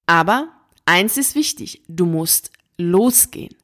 Aber 0.05 0.49
eins 0.87 1.17
ist 1.17 1.35
wichtig, 1.35 1.81
du 1.87 2.05
musst 2.05 2.51
losgehen. 2.77 3.55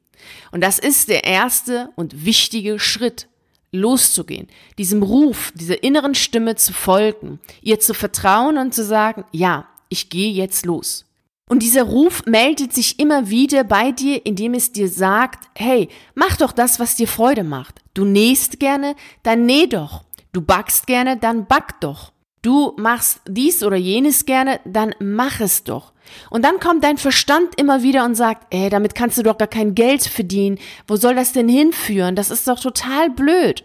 Und 0.52 0.62
das 0.62 0.78
ist 0.78 1.08
der 1.08 1.24
erste 1.24 1.90
und 1.96 2.24
wichtige 2.24 2.78
Schritt 2.78 3.28
loszugehen, 3.72 4.48
diesem 4.78 5.02
Ruf, 5.02 5.52
dieser 5.54 5.82
inneren 5.82 6.14
Stimme 6.14 6.54
zu 6.54 6.72
folgen, 6.72 7.40
ihr 7.60 7.80
zu 7.80 7.92
vertrauen 7.92 8.56
und 8.56 8.72
zu 8.72 8.84
sagen, 8.84 9.24
ja, 9.32 9.68
ich 9.88 10.10
gehe 10.10 10.32
jetzt 10.32 10.64
los. 10.64 11.06
Und 11.46 11.62
dieser 11.62 11.82
Ruf 11.82 12.24
meldet 12.24 12.72
sich 12.72 12.98
immer 12.98 13.28
wieder 13.28 13.64
bei 13.64 13.92
dir, 13.92 14.24
indem 14.24 14.54
es 14.54 14.72
dir 14.72 14.88
sagt, 14.88 15.48
hey, 15.54 15.88
mach 16.14 16.36
doch 16.36 16.52
das, 16.52 16.80
was 16.80 16.96
dir 16.96 17.08
Freude 17.08 17.44
macht. 17.44 17.82
Du 17.92 18.04
nähst 18.04 18.60
gerne, 18.60 18.96
dann 19.22 19.44
näh 19.44 19.66
doch. 19.66 20.04
Du 20.32 20.40
backst 20.40 20.86
gerne, 20.86 21.16
dann 21.18 21.46
back 21.46 21.80
doch. 21.80 22.12
Du 22.40 22.74
machst 22.78 23.20
dies 23.28 23.62
oder 23.62 23.76
jenes 23.76 24.24
gerne, 24.24 24.60
dann 24.64 24.94
mach 25.00 25.40
es 25.40 25.64
doch. 25.64 25.93
Und 26.30 26.42
dann 26.42 26.60
kommt 26.60 26.84
dein 26.84 26.98
Verstand 26.98 27.58
immer 27.58 27.82
wieder 27.82 28.04
und 28.04 28.14
sagt, 28.14 28.46
ey, 28.50 28.70
damit 28.70 28.94
kannst 28.94 29.18
du 29.18 29.22
doch 29.22 29.38
gar 29.38 29.48
kein 29.48 29.74
Geld 29.74 30.02
verdienen. 30.02 30.58
Wo 30.86 30.96
soll 30.96 31.14
das 31.14 31.32
denn 31.32 31.48
hinführen? 31.48 32.16
Das 32.16 32.30
ist 32.30 32.46
doch 32.48 32.60
total 32.60 33.10
blöd. 33.10 33.64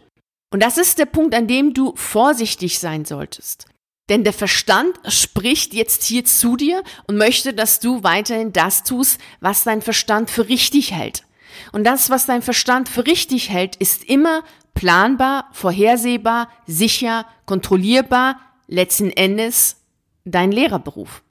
Und 0.51 0.63
das 0.63 0.77
ist 0.77 0.97
der 0.97 1.05
Punkt, 1.05 1.35
an 1.35 1.47
dem 1.47 1.73
du 1.73 1.93
vorsichtig 1.95 2.79
sein 2.79 3.05
solltest. 3.05 3.65
Denn 4.09 4.23
der 4.23 4.33
Verstand 4.33 4.99
spricht 5.07 5.73
jetzt 5.73 6.03
hier 6.03 6.25
zu 6.25 6.57
dir 6.57 6.83
und 7.07 7.17
möchte, 7.17 7.53
dass 7.53 7.79
du 7.79 8.03
weiterhin 8.03 8.51
das 8.51 8.83
tust, 8.83 9.19
was 9.39 9.63
dein 9.63 9.83
Verstand 9.83 10.31
für 10.31 10.49
richtig 10.49 10.91
hält. 10.91 11.23
Und 11.71 11.83
das, 11.83 12.09
was 12.09 12.25
dein 12.25 12.41
Verstand 12.41 12.89
für 12.89 13.05
richtig 13.05 13.49
hält, 13.49 13.75
ist 13.75 14.03
immer 14.03 14.43
planbar, 14.73 15.49
vorhersehbar, 15.51 16.49
sicher, 16.65 17.25
kontrollierbar, 17.45 18.39
letzten 18.67 19.11
Endes 19.11 19.77
dein 20.25 20.51
Lehrerberuf. 20.51 21.21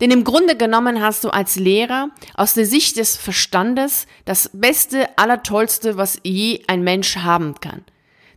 Denn 0.00 0.10
im 0.10 0.24
Grunde 0.24 0.56
genommen 0.56 1.00
hast 1.00 1.22
du 1.24 1.30
als 1.30 1.56
Lehrer 1.56 2.10
aus 2.34 2.54
der 2.54 2.66
Sicht 2.66 2.96
des 2.96 3.16
Verstandes 3.16 4.06
das 4.24 4.50
Beste, 4.52 5.08
Allertollste, 5.16 5.96
was 5.96 6.18
je 6.24 6.64
ein 6.66 6.82
Mensch 6.82 7.16
haben 7.18 7.54
kann. 7.60 7.84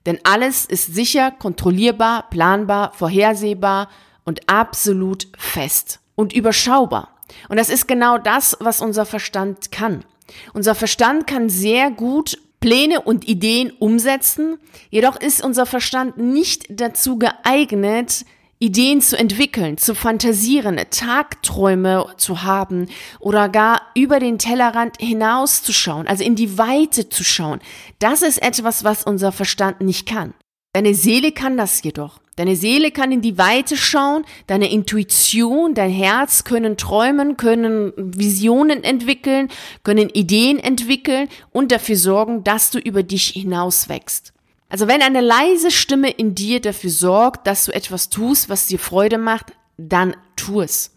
Denn 0.05 0.19
alles 0.23 0.65
ist 0.65 0.93
sicher, 0.93 1.31
kontrollierbar, 1.31 2.29
planbar, 2.29 2.93
vorhersehbar 2.93 3.89
und 4.23 4.47
absolut 4.47 5.27
fest 5.37 5.99
und 6.15 6.31
überschaubar. 6.31 7.09
Und 7.49 7.57
das 7.57 7.69
ist 7.69 7.87
genau 7.87 8.17
das, 8.17 8.55
was 8.59 8.81
unser 8.81 9.05
Verstand 9.05 9.71
kann. 9.71 10.05
Unser 10.53 10.75
Verstand 10.75 11.27
kann 11.27 11.49
sehr 11.49 11.91
gut 11.91 12.37
Pläne 12.59 13.01
und 13.01 13.27
Ideen 13.27 13.71
umsetzen, 13.71 14.57
jedoch 14.89 15.19
ist 15.19 15.43
unser 15.43 15.65
Verstand 15.65 16.17
nicht 16.17 16.65
dazu 16.69 17.19
geeignet, 17.19 18.25
Ideen 18.59 19.01
zu 19.01 19.17
entwickeln, 19.17 19.77
zu 19.77 19.93
fantasieren, 19.93 20.79
Tagträume 20.89 22.07
zu 22.17 22.43
haben 22.43 22.89
oder 23.19 23.49
gar 23.49 23.81
über 23.93 24.19
den 24.19 24.39
Tellerrand 24.39 24.97
hinauszuschauen, 24.99 26.07
also 26.07 26.23
in 26.23 26.35
die 26.35 26.57
Weite 26.57 27.09
zu 27.09 27.23
schauen. 27.23 27.59
Das 27.99 28.23
ist 28.23 28.41
etwas, 28.41 28.83
was 28.83 29.03
unser 29.03 29.31
Verstand 29.31 29.81
nicht 29.81 30.07
kann. 30.07 30.33
Deine 30.73 30.95
Seele 30.95 31.31
kann 31.31 31.57
das 31.57 31.83
jedoch. 31.83 32.19
Deine 32.35 32.55
Seele 32.55 32.91
kann 32.91 33.11
in 33.11 33.21
die 33.21 33.39
Weite 33.39 33.75
schauen, 33.75 34.23
deine 34.45 34.71
Intuition, 34.71 35.73
dein 35.73 35.89
Herz 35.89 36.43
können 36.43 36.77
träumen, 36.77 37.35
können 37.35 37.93
Visionen 37.97 38.83
entwickeln, 38.83 39.49
können 39.83 40.09
Ideen 40.09 40.59
entwickeln 40.59 41.29
und 41.51 41.71
dafür 41.71 41.95
sorgen, 41.95 42.43
dass 42.43 42.69
du 42.69 42.77
über 42.77 43.01
dich 43.01 43.29
hinaus 43.29 43.89
wächst. 43.89 44.33
Also 44.69 44.87
wenn 44.87 45.01
eine 45.01 45.21
leise 45.21 45.71
Stimme 45.71 46.09
in 46.09 46.35
dir 46.35 46.59
dafür 46.59 46.89
sorgt, 46.89 47.47
dass 47.47 47.65
du 47.65 47.73
etwas 47.73 48.09
tust, 48.09 48.49
was 48.49 48.67
dir 48.67 48.79
Freude 48.79 49.17
macht, 49.17 49.53
dann 49.77 50.15
tu 50.35 50.61
es. 50.61 50.93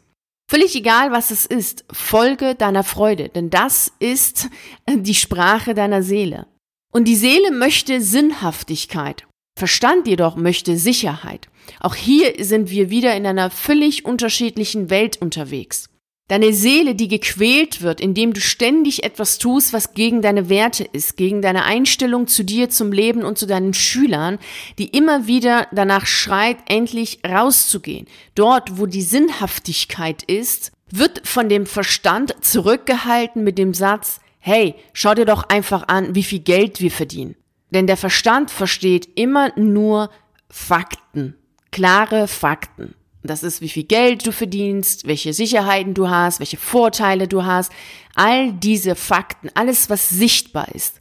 Völlig 0.51 0.75
egal, 0.75 1.13
was 1.13 1.31
es 1.31 1.47
ist, 1.47 1.85
folge 1.93 2.57
deiner 2.57 2.83
Freude, 2.83 3.29
denn 3.29 3.51
das 3.51 3.93
ist 4.01 4.49
die 4.89 5.15
Sprache 5.15 5.75
deiner 5.75 6.03
Seele. 6.03 6.49
Und 6.93 7.05
die 7.05 7.15
Seele 7.15 7.53
möchte 7.53 8.01
Sinnhaftigkeit. 8.01 9.27
Verstand 9.57 10.09
jedoch 10.09 10.35
möchte 10.35 10.77
Sicherheit. 10.77 11.49
Auch 11.79 11.95
hier 11.95 12.35
sind 12.45 12.71
wir 12.71 12.91
wieder 12.91 13.15
in 13.15 13.27
einer 13.27 13.51
völlig 13.51 14.05
unterschiedlichen 14.05 14.91
Welt 14.91 15.23
unterwegs. 15.23 15.89
Deine 16.31 16.53
Seele, 16.53 16.95
die 16.95 17.09
gequält 17.09 17.83
wird, 17.83 18.01
indem 18.01 18.33
du 18.33 18.41
ständig 18.41 19.03
etwas 19.03 19.39
tust, 19.39 19.73
was 19.73 19.95
gegen 19.95 20.23
deine 20.23 20.49
Werte 20.49 20.85
ist, 20.85 21.17
gegen 21.17 21.43
deine 21.43 21.65
Einstellung 21.65 22.29
zu 22.29 22.45
dir, 22.45 22.71
zum 22.71 22.93
Leben 22.93 23.25
und 23.25 23.37
zu 23.37 23.49
deinen 23.49 23.75
Schülern, 23.75 24.39
die 24.79 24.97
immer 24.97 25.27
wieder 25.27 25.67
danach 25.73 26.07
schreit, 26.07 26.59
endlich 26.69 27.19
rauszugehen. 27.29 28.07
Dort, 28.37 28.79
wo 28.79 28.87
die 28.87 29.03
Sinnhaftigkeit 29.03 30.23
ist, 30.23 30.71
wird 30.93 31.27
von 31.27 31.49
dem 31.49 31.67
Verstand 31.67 32.37
zurückgehalten 32.45 33.43
mit 33.43 33.59
dem 33.59 33.75
Satz, 33.75 34.21
hey, 34.39 34.77
schau 34.93 35.15
dir 35.15 35.27
doch 35.27 35.49
einfach 35.49 35.89
an, 35.89 36.15
wie 36.15 36.23
viel 36.23 36.39
Geld 36.39 36.81
wir 36.81 36.93
verdienen. 36.93 37.35
Denn 37.71 37.89
der 37.89 37.97
Verstand 37.97 38.53
versteht 38.53 39.09
immer 39.17 39.51
nur 39.59 40.11
Fakten, 40.49 41.35
klare 41.73 42.29
Fakten. 42.29 42.95
Das 43.23 43.43
ist, 43.43 43.61
wie 43.61 43.69
viel 43.69 43.85
Geld 43.85 44.27
du 44.27 44.33
verdienst, 44.33 45.07
welche 45.07 45.33
Sicherheiten 45.35 45.93
du 45.93 46.09
hast, 46.09 46.41
welche 46.41 46.57
Vorteile 46.57 47.29
du 47.29 47.45
hast. 47.45 47.71
All 48.15 48.53
diese 48.53 48.95
Fakten, 48.95 49.51
alles, 49.55 49.91
was 49.91 50.09
sichtbar 50.09 50.75
ist. 50.75 51.01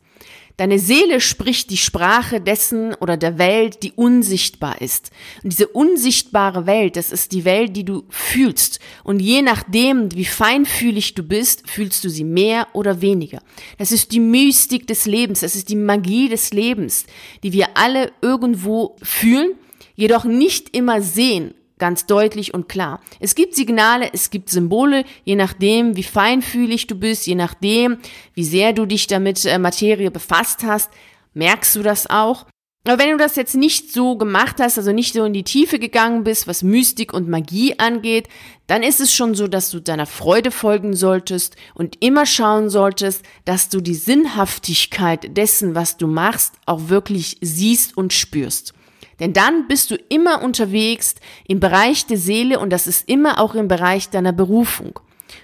Deine 0.58 0.78
Seele 0.78 1.22
spricht 1.22 1.70
die 1.70 1.78
Sprache 1.78 2.42
dessen 2.42 2.94
oder 2.96 3.16
der 3.16 3.38
Welt, 3.38 3.82
die 3.82 3.94
unsichtbar 3.94 4.82
ist. 4.82 5.10
Und 5.42 5.54
diese 5.54 5.70
unsichtbare 5.70 6.66
Welt, 6.66 6.98
das 6.98 7.14
ist 7.14 7.32
die 7.32 7.46
Welt, 7.46 7.78
die 7.78 7.86
du 7.86 8.04
fühlst. 8.10 8.82
Und 9.06 9.22
je 9.22 9.42
nachdem, 9.42 10.14
wie 10.14 10.26
feinfühlig 10.26 11.16
du 11.16 11.24
bist, 11.24 11.70
fühlst 11.70 12.04
du 12.04 12.10
sie 12.10 12.26
mehr 12.26 12.68
oder 12.74 13.00
weniger. 13.00 13.40
Das 13.78 13.94
ist 13.94 14.12
die 14.12 14.20
Mystik 14.20 14.86
des 14.86 15.06
Lebens, 15.06 15.40
das 15.40 15.56
ist 15.56 15.70
die 15.70 15.78
Magie 15.78 16.28
des 16.28 16.52
Lebens, 16.52 17.06
die 17.42 17.54
wir 17.54 17.70
alle 17.76 18.12
irgendwo 18.22 18.98
fühlen, 19.02 19.54
jedoch 19.96 20.26
nicht 20.26 20.76
immer 20.76 21.02
sehen 21.02 21.54
ganz 21.80 22.06
deutlich 22.06 22.54
und 22.54 22.70
klar. 22.70 23.02
Es 23.20 23.34
gibt 23.34 23.56
Signale, 23.56 24.10
es 24.14 24.30
gibt 24.30 24.50
Symbole, 24.50 25.06
je 25.26 25.36
nachdem, 25.36 25.96
wie 25.96 26.04
feinfühlig 26.04 26.88
du 26.88 26.96
bist, 26.96 27.26
je 27.26 27.36
nachdem, 27.36 27.98
wie 28.34 28.44
sehr 28.44 28.74
du 28.74 28.86
dich 28.86 29.08
damit 29.08 29.46
äh, 29.46 29.58
Materie 29.58 30.12
befasst 30.12 30.64
hast, 30.64 30.92
merkst 31.34 31.76
du 31.76 31.82
das 31.82 32.10
auch. 32.10 32.46
Aber 32.86 32.98
wenn 33.04 33.12
du 33.12 33.18
das 33.18 33.36
jetzt 33.36 33.56
nicht 33.56 33.92
so 33.92 34.16
gemacht 34.16 34.56
hast, 34.60 34.78
also 34.78 34.92
nicht 34.94 35.14
so 35.14 35.26
in 35.26 35.34
die 35.34 35.44
Tiefe 35.44 35.80
gegangen 35.80 36.24
bist, 36.24 36.48
was 36.48 36.64
Mystik 36.64 37.14
und 37.14 37.28
Magie 37.28 37.78
angeht, 37.78 38.30
dann 38.68 38.84
ist 38.84 39.02
es 39.02 39.14
schon 39.14 39.36
so, 39.36 39.48
dass 39.48 39.70
du 39.70 39.80
deiner 39.82 40.06
Freude 40.06 40.50
folgen 40.50 40.96
solltest 40.96 41.56
und 41.74 41.98
immer 42.04 42.26
schauen 42.26 42.70
solltest, 42.70 43.24
dass 43.44 43.70
du 43.70 43.82
die 43.82 43.96
Sinnhaftigkeit 43.96 45.36
dessen, 45.36 45.76
was 45.76 45.98
du 45.98 46.08
machst, 46.08 46.54
auch 46.66 46.88
wirklich 46.88 47.38
siehst 47.42 47.98
und 47.98 48.14
spürst. 48.14 48.74
Denn 49.20 49.34
dann 49.34 49.68
bist 49.68 49.92
du 49.92 49.96
immer 49.96 50.42
unterwegs 50.42 51.16
im 51.48 51.60
Bereich 51.60 52.06
der 52.06 52.18
Seele 52.18 52.60
und 52.60 52.70
das 52.70 52.88
ist 52.88 53.10
immer 53.10 53.40
auch 53.40 53.56
im 53.56 53.68
Bereich 53.68 54.10
deiner 54.10 54.32
Berufung. 54.32 55.00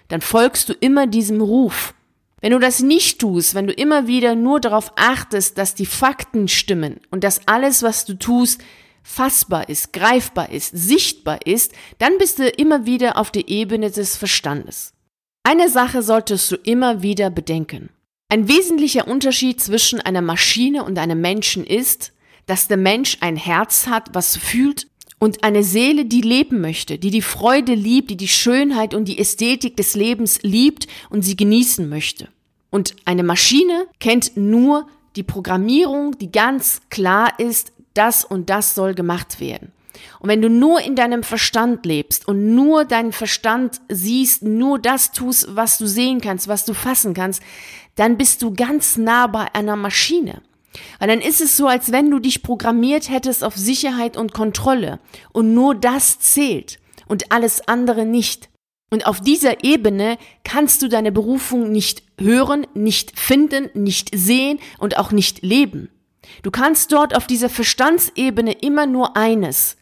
Dann 0.08 0.22
folgst 0.22 0.70
du 0.70 0.74
immer 0.74 1.08
diesem 1.08 1.42
Ruf. 1.42 1.94
Wenn 2.42 2.52
du 2.52 2.60
das 2.60 2.80
nicht 2.80 3.20
tust, 3.20 3.56
wenn 3.56 3.68
du 3.68 3.74
immer 3.74 4.08
wieder 4.08 4.36
nur 4.36 4.60
darauf 4.60 4.94
achtest, 4.96 5.58
dass 5.58 5.74
die 5.74 5.86
Fakten 5.86 6.48
stimmen 6.48 7.00
und 7.10 7.24
dass 7.24 7.48
alles, 7.48 7.82
was 7.82 8.06
du 8.06 8.14
tust, 8.14 8.62
fassbar 9.04 9.70
ist, 9.70 9.94
greifbar 9.94 10.52
ist, 10.52 10.72
sichtbar 10.76 11.40
ist, 11.46 11.74
dann 12.00 12.18
bist 12.18 12.40
du 12.40 12.48
immer 12.50 12.86
wieder 12.86 13.18
auf 13.18 13.32
der 13.32 13.48
Ebene 13.48 13.92
des 13.92 14.16
Verstandes. 14.16 14.94
Eine 15.44 15.70
Sache 15.70 16.02
solltest 16.02 16.52
du 16.52 16.56
immer 16.56 17.04
wieder 17.04 17.30
bedenken. 17.30 17.90
Ein 18.30 18.48
wesentlicher 18.48 19.08
Unterschied 19.08 19.62
zwischen 19.62 20.02
einer 20.02 20.22
Maschine 20.22 20.84
und 20.84 20.98
einem 20.98 21.22
Menschen 21.22 21.66
ist, 21.66 22.14
dass 22.46 22.68
der 22.68 22.78
Mensch 22.78 23.18
ein 23.22 23.36
Herz 23.36 23.88
hat, 23.88 24.10
was 24.14 24.38
fühlt 24.38 24.88
und 25.20 25.44
eine 25.44 25.64
Seele, 25.64 26.06
die 26.06 26.22
leben 26.22 26.62
möchte, 26.62 26.98
die 26.98 27.12
die 27.12 27.22
Freude 27.22 27.74
liebt, 27.74 28.10
die 28.10 28.18
die 28.18 28.28
Schönheit 28.28 28.94
und 28.94 29.06
die 29.06 29.18
Ästhetik 29.18 29.78
des 29.78 29.96
Lebens 29.96 30.42
liebt 30.44 30.88
und 31.10 31.24
sie 31.24 31.36
genießen 31.36 31.88
möchte. 31.88 32.28
Und 32.70 32.96
eine 33.06 33.24
Maschine 33.24 33.88
kennt 34.00 34.36
nur 34.36 34.88
die 35.16 35.24
Programmierung, 35.24 36.18
die 36.18 36.32
ganz 36.32 36.82
klar 36.90 37.40
ist, 37.40 37.72
das 37.94 38.26
und 38.26 38.50
das 38.50 38.76
soll 38.76 38.94
gemacht 38.94 39.40
werden. 39.40 39.72
Und 40.20 40.30
wenn 40.30 40.42
du 40.42 40.50
nur 40.50 40.82
in 40.82 40.96
deinem 40.96 41.24
Verstand 41.24 41.86
lebst 41.86 42.28
und 42.28 42.54
nur 42.54 42.84
deinen 42.84 43.14
Verstand 43.14 43.80
siehst, 43.88 44.44
nur 44.44 44.78
das 44.78 45.12
tust, 45.12 45.56
was 45.56 45.78
du 45.78 45.88
sehen 45.88 46.20
kannst, 46.20 46.48
was 46.48 46.66
du 46.66 46.74
fassen 46.74 47.14
kannst, 47.14 47.42
dann 47.96 48.18
bist 48.18 48.42
du 48.42 48.54
ganz 48.54 48.98
nah 48.98 49.28
bei 49.28 49.54
einer 49.56 49.78
Maschine. 49.78 50.42
Weil 51.00 51.08
dann 51.08 51.22
ist 51.22 51.42
es 51.42 51.58
so, 51.58 51.68
als 51.68 51.92
wenn 51.92 52.10
du 52.10 52.20
dich 52.20 52.44
programmiert 52.44 53.10
hättest 53.10 53.44
auf 53.44 53.56
Sicherheit 53.56 54.18
und 54.18 54.34
Kontrolle 54.34 55.00
und 55.32 55.54
nur 55.54 55.76
das 55.76 56.20
zählt 56.20 56.80
und 57.08 57.32
alles 57.32 57.68
andere 57.68 58.06
nicht. 58.06 58.50
Und 58.92 59.08
auf 59.08 59.20
dieser 59.20 59.64
Ebene 59.64 60.18
kannst 60.44 60.82
du 60.82 60.88
deine 60.88 61.12
Berufung 61.12 61.72
nicht 61.72 62.04
hören, 62.20 62.68
nicht 62.74 63.20
finden, 63.20 63.70
nicht 63.74 64.12
sehen 64.16 64.60
und 64.78 64.98
auch 64.98 65.12
nicht 65.12 65.42
leben. 65.42 65.90
Du 66.44 66.52
kannst 66.52 66.92
dort 66.92 67.16
auf 67.16 67.28
dieser 67.28 67.50
Verstandsebene 67.50 68.52
immer 68.54 68.86
nur 68.86 69.18
eines, 69.18 69.78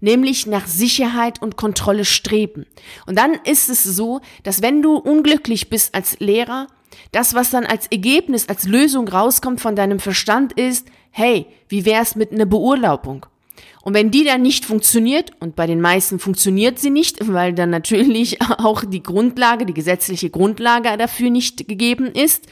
nämlich 0.00 0.46
nach 0.46 0.66
Sicherheit 0.66 1.40
und 1.40 1.56
Kontrolle 1.56 2.04
streben. 2.04 2.66
Und 3.06 3.16
dann 3.18 3.34
ist 3.44 3.68
es 3.68 3.84
so, 3.84 4.20
dass 4.42 4.62
wenn 4.62 4.82
du 4.82 4.96
unglücklich 4.96 5.68
bist 5.68 5.94
als 5.94 6.18
Lehrer, 6.18 6.66
das, 7.12 7.34
was 7.34 7.50
dann 7.50 7.66
als 7.66 7.86
Ergebnis, 7.88 8.48
als 8.48 8.64
Lösung 8.64 9.08
rauskommt 9.08 9.60
von 9.60 9.76
deinem 9.76 10.00
Verstand 10.00 10.52
ist, 10.52 10.88
hey, 11.10 11.46
wie 11.68 11.84
wär's 11.84 12.16
mit 12.16 12.32
einer 12.32 12.46
Beurlaubung? 12.46 13.26
Und 13.82 13.94
wenn 13.94 14.10
die 14.10 14.24
dann 14.24 14.42
nicht 14.42 14.64
funktioniert, 14.64 15.30
und 15.40 15.54
bei 15.54 15.66
den 15.66 15.80
meisten 15.80 16.18
funktioniert 16.18 16.78
sie 16.78 16.90
nicht, 16.90 17.18
weil 17.32 17.54
dann 17.54 17.70
natürlich 17.70 18.42
auch 18.58 18.84
die 18.84 19.02
Grundlage, 19.02 19.66
die 19.66 19.74
gesetzliche 19.74 20.30
Grundlage 20.30 20.96
dafür 20.96 21.30
nicht 21.30 21.68
gegeben 21.68 22.06
ist, 22.06 22.46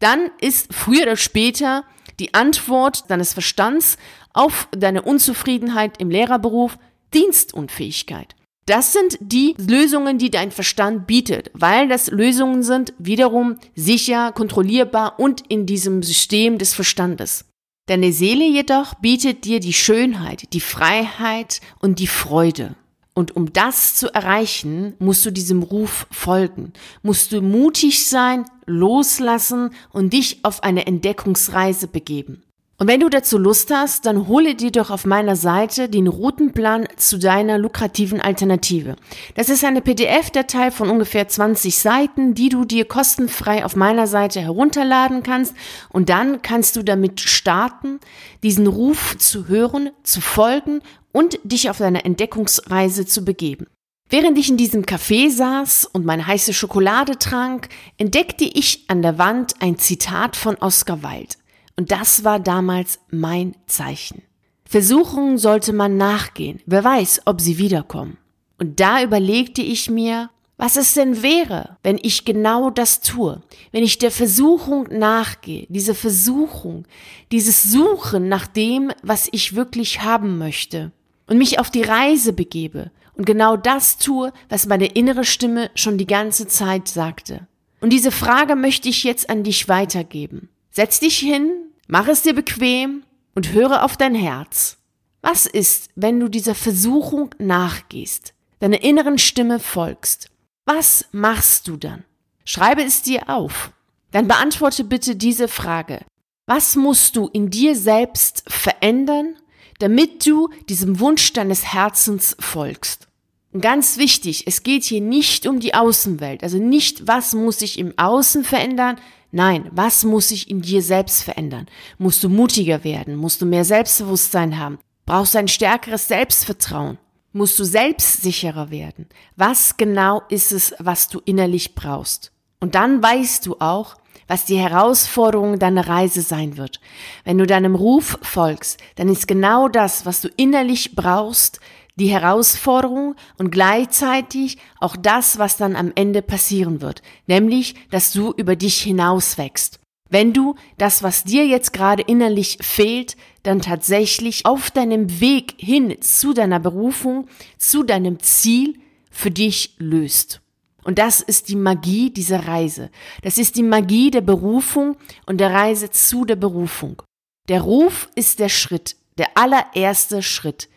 dann 0.00 0.30
ist 0.40 0.72
früher 0.72 1.02
oder 1.02 1.16
später 1.16 1.84
die 2.18 2.34
Antwort 2.34 3.10
deines 3.10 3.32
Verstands 3.32 3.96
auf 4.32 4.68
deine 4.72 5.02
Unzufriedenheit 5.02 6.00
im 6.00 6.10
Lehrerberuf 6.10 6.78
Dienstunfähigkeit. 7.14 8.34
Das 8.66 8.92
sind 8.92 9.18
die 9.20 9.54
Lösungen, 9.58 10.18
die 10.18 10.30
dein 10.30 10.50
Verstand 10.52 11.06
bietet, 11.06 11.50
weil 11.54 11.88
das 11.88 12.10
Lösungen 12.10 12.62
sind 12.62 12.92
wiederum 12.98 13.56
sicher, 13.74 14.32
kontrollierbar 14.32 15.18
und 15.18 15.42
in 15.48 15.66
diesem 15.66 16.02
System 16.02 16.58
des 16.58 16.74
Verstandes. 16.74 17.46
Deine 17.86 18.12
Seele 18.12 18.44
jedoch 18.44 18.94
bietet 18.94 19.44
dir 19.44 19.58
die 19.58 19.72
Schönheit, 19.72 20.52
die 20.52 20.60
Freiheit 20.60 21.60
und 21.80 21.98
die 21.98 22.06
Freude. 22.06 22.76
Und 23.14 23.34
um 23.34 23.52
das 23.52 23.96
zu 23.96 24.14
erreichen, 24.14 24.94
musst 25.00 25.26
du 25.26 25.32
diesem 25.32 25.62
Ruf 25.62 26.06
folgen, 26.10 26.72
musst 27.02 27.32
du 27.32 27.42
mutig 27.42 28.06
sein, 28.06 28.44
loslassen 28.66 29.70
und 29.90 30.12
dich 30.12 30.44
auf 30.44 30.62
eine 30.62 30.86
Entdeckungsreise 30.86 31.88
begeben. 31.88 32.44
Und 32.80 32.88
wenn 32.88 33.00
du 33.00 33.10
dazu 33.10 33.36
Lust 33.36 33.70
hast, 33.70 34.06
dann 34.06 34.26
hole 34.26 34.54
dir 34.54 34.72
doch 34.72 34.88
auf 34.88 35.04
meiner 35.04 35.36
Seite 35.36 35.90
den 35.90 36.06
Routenplan 36.06 36.88
zu 36.96 37.18
deiner 37.18 37.58
lukrativen 37.58 38.22
Alternative. 38.22 38.96
Das 39.34 39.50
ist 39.50 39.66
eine 39.66 39.82
PDF-Datei 39.82 40.70
von 40.70 40.88
ungefähr 40.88 41.28
20 41.28 41.76
Seiten, 41.76 42.32
die 42.32 42.48
du 42.48 42.64
dir 42.64 42.86
kostenfrei 42.86 43.66
auf 43.66 43.76
meiner 43.76 44.06
Seite 44.06 44.40
herunterladen 44.40 45.22
kannst 45.22 45.54
und 45.90 46.08
dann 46.08 46.40
kannst 46.40 46.74
du 46.76 46.82
damit 46.82 47.20
starten, 47.20 48.00
diesen 48.42 48.66
Ruf 48.66 49.14
zu 49.18 49.46
hören, 49.46 49.90
zu 50.02 50.22
folgen 50.22 50.80
und 51.12 51.38
dich 51.44 51.68
auf 51.68 51.76
deine 51.76 52.06
Entdeckungsreise 52.06 53.04
zu 53.04 53.26
begeben. 53.26 53.66
Während 54.08 54.38
ich 54.38 54.48
in 54.48 54.56
diesem 54.56 54.86
Café 54.86 55.30
saß 55.30 55.84
und 55.92 56.06
meine 56.06 56.26
heiße 56.26 56.54
Schokolade 56.54 57.18
trank, 57.18 57.68
entdeckte 57.98 58.44
ich 58.44 58.86
an 58.88 59.02
der 59.02 59.18
Wand 59.18 59.56
ein 59.60 59.76
Zitat 59.76 60.34
von 60.34 60.56
Oscar 60.56 61.02
Wilde. 61.02 61.39
Und 61.80 61.90
das 61.90 62.24
war 62.24 62.38
damals 62.38 63.00
mein 63.10 63.56
Zeichen. 63.64 64.20
Versuchungen 64.66 65.38
sollte 65.38 65.72
man 65.72 65.96
nachgehen. 65.96 66.60
Wer 66.66 66.84
weiß, 66.84 67.22
ob 67.24 67.40
sie 67.40 67.56
wiederkommen. 67.56 68.18
Und 68.58 68.80
da 68.80 69.02
überlegte 69.02 69.62
ich 69.62 69.88
mir, 69.88 70.28
was 70.58 70.76
es 70.76 70.92
denn 70.92 71.22
wäre, 71.22 71.78
wenn 71.82 71.98
ich 72.02 72.26
genau 72.26 72.68
das 72.68 73.00
tue, 73.00 73.40
wenn 73.72 73.82
ich 73.82 73.96
der 73.96 74.10
Versuchung 74.10 74.88
nachgehe, 74.90 75.64
diese 75.70 75.94
Versuchung, 75.94 76.84
dieses 77.32 77.62
Suchen 77.62 78.28
nach 78.28 78.46
dem, 78.46 78.92
was 79.02 79.30
ich 79.32 79.56
wirklich 79.56 80.02
haben 80.02 80.36
möchte 80.36 80.92
und 81.28 81.38
mich 81.38 81.58
auf 81.58 81.70
die 81.70 81.80
Reise 81.80 82.34
begebe 82.34 82.90
und 83.14 83.24
genau 83.24 83.56
das 83.56 83.96
tue, 83.96 84.34
was 84.50 84.66
meine 84.66 84.88
innere 84.88 85.24
Stimme 85.24 85.70
schon 85.74 85.96
die 85.96 86.06
ganze 86.06 86.46
Zeit 86.46 86.88
sagte. 86.88 87.46
Und 87.80 87.90
diese 87.90 88.10
Frage 88.10 88.54
möchte 88.54 88.90
ich 88.90 89.02
jetzt 89.02 89.30
an 89.30 89.44
dich 89.44 89.66
weitergeben. 89.70 90.50
Setz 90.70 91.00
dich 91.00 91.18
hin, 91.18 91.69
Mach 91.92 92.06
es 92.06 92.22
dir 92.22 92.34
bequem 92.34 93.02
und 93.34 93.52
höre 93.52 93.84
auf 93.84 93.96
dein 93.96 94.14
Herz. 94.14 94.78
Was 95.22 95.44
ist, 95.44 95.88
wenn 95.96 96.20
du 96.20 96.28
dieser 96.28 96.54
Versuchung 96.54 97.34
nachgehst, 97.40 98.32
deiner 98.60 98.84
inneren 98.84 99.18
Stimme 99.18 99.58
folgst? 99.58 100.30
Was 100.66 101.06
machst 101.10 101.66
du 101.66 101.76
dann? 101.76 102.04
Schreibe 102.44 102.84
es 102.84 103.02
dir 103.02 103.28
auf. 103.28 103.72
Dann 104.12 104.28
beantworte 104.28 104.84
bitte 104.84 105.16
diese 105.16 105.48
Frage. 105.48 106.04
Was 106.46 106.76
musst 106.76 107.16
du 107.16 107.26
in 107.26 107.50
dir 107.50 107.74
selbst 107.74 108.44
verändern, 108.46 109.34
damit 109.80 110.24
du 110.24 110.48
diesem 110.68 111.00
Wunsch 111.00 111.32
deines 111.32 111.72
Herzens 111.74 112.36
folgst? 112.38 113.08
Und 113.52 113.62
ganz 113.62 113.98
wichtig, 113.98 114.46
es 114.46 114.62
geht 114.62 114.84
hier 114.84 115.00
nicht 115.00 115.44
um 115.44 115.58
die 115.58 115.74
Außenwelt, 115.74 116.44
also 116.44 116.58
nicht, 116.58 117.08
was 117.08 117.34
muss 117.34 117.62
ich 117.62 117.80
im 117.80 117.98
Außen 117.98 118.44
verändern, 118.44 118.96
Nein, 119.32 119.70
was 119.72 120.04
muss 120.04 120.30
sich 120.30 120.50
in 120.50 120.60
dir 120.60 120.82
selbst 120.82 121.22
verändern? 121.22 121.66
Musst 121.98 122.24
du 122.24 122.28
mutiger 122.28 122.82
werden? 122.82 123.16
Musst 123.16 123.40
du 123.40 123.46
mehr 123.46 123.64
Selbstbewusstsein 123.64 124.58
haben? 124.58 124.78
Brauchst 125.06 125.34
du 125.34 125.38
ein 125.38 125.48
stärkeres 125.48 126.08
Selbstvertrauen? 126.08 126.98
Musst 127.32 127.58
du 127.58 127.64
selbstsicherer 127.64 128.70
werden? 128.70 129.06
Was 129.36 129.76
genau 129.76 130.22
ist 130.28 130.50
es, 130.50 130.74
was 130.78 131.08
du 131.08 131.20
innerlich 131.24 131.76
brauchst? 131.76 132.32
Und 132.58 132.74
dann 132.74 133.02
weißt 133.02 133.46
du 133.46 133.56
auch, 133.60 133.96
was 134.26 134.44
die 134.44 134.58
Herausforderung 134.58 135.58
deiner 135.58 135.88
Reise 135.88 136.22
sein 136.22 136.56
wird. 136.56 136.80
Wenn 137.24 137.38
du 137.38 137.46
deinem 137.46 137.74
Ruf 137.74 138.18
folgst, 138.22 138.78
dann 138.96 139.08
ist 139.08 139.26
genau 139.26 139.68
das, 139.68 140.06
was 140.06 140.20
du 140.20 140.28
innerlich 140.36 140.94
brauchst, 140.94 141.60
die 142.00 142.08
Herausforderung 142.08 143.14
und 143.38 143.50
gleichzeitig 143.52 144.58
auch 144.80 144.96
das, 144.96 145.38
was 145.38 145.56
dann 145.56 145.76
am 145.76 145.92
Ende 145.94 146.22
passieren 146.22 146.80
wird, 146.80 147.02
nämlich, 147.26 147.74
dass 147.90 148.12
du 148.12 148.32
über 148.32 148.56
dich 148.56 148.80
hinaus 148.80 149.38
wächst. 149.38 149.78
Wenn 150.08 150.32
du 150.32 150.56
das, 150.78 151.04
was 151.04 151.22
dir 151.22 151.46
jetzt 151.46 151.72
gerade 151.72 152.02
innerlich 152.02 152.58
fehlt, 152.62 153.16
dann 153.44 153.60
tatsächlich 153.60 154.44
auf 154.44 154.70
deinem 154.70 155.20
Weg 155.20 155.54
hin 155.58 156.00
zu 156.00 156.32
deiner 156.32 156.58
Berufung, 156.58 157.28
zu 157.58 157.84
deinem 157.84 158.18
Ziel 158.18 158.80
für 159.10 159.30
dich 159.30 159.74
löst. 159.78 160.40
Und 160.82 160.98
das 160.98 161.20
ist 161.20 161.48
die 161.48 161.56
Magie 161.56 162.10
dieser 162.10 162.48
Reise. 162.48 162.90
Das 163.22 163.36
ist 163.36 163.56
die 163.56 163.62
Magie 163.62 164.10
der 164.10 164.22
Berufung 164.22 164.96
und 165.26 165.38
der 165.38 165.52
Reise 165.52 165.90
zu 165.90 166.24
der 166.24 166.36
Berufung. 166.36 167.02
Der 167.48 167.60
Ruf 167.60 168.08
ist 168.14 168.38
der 168.38 168.48
Schritt, 168.48 168.96
der 169.18 169.36
allererste 169.36 170.22
Schritt. 170.22 170.69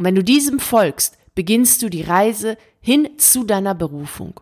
Und 0.00 0.06
wenn 0.06 0.14
du 0.14 0.24
diesem 0.24 0.60
folgst, 0.60 1.18
beginnst 1.34 1.82
du 1.82 1.90
die 1.90 2.00
Reise 2.00 2.56
hin 2.80 3.06
zu 3.18 3.44
deiner 3.44 3.74
Berufung. 3.74 4.40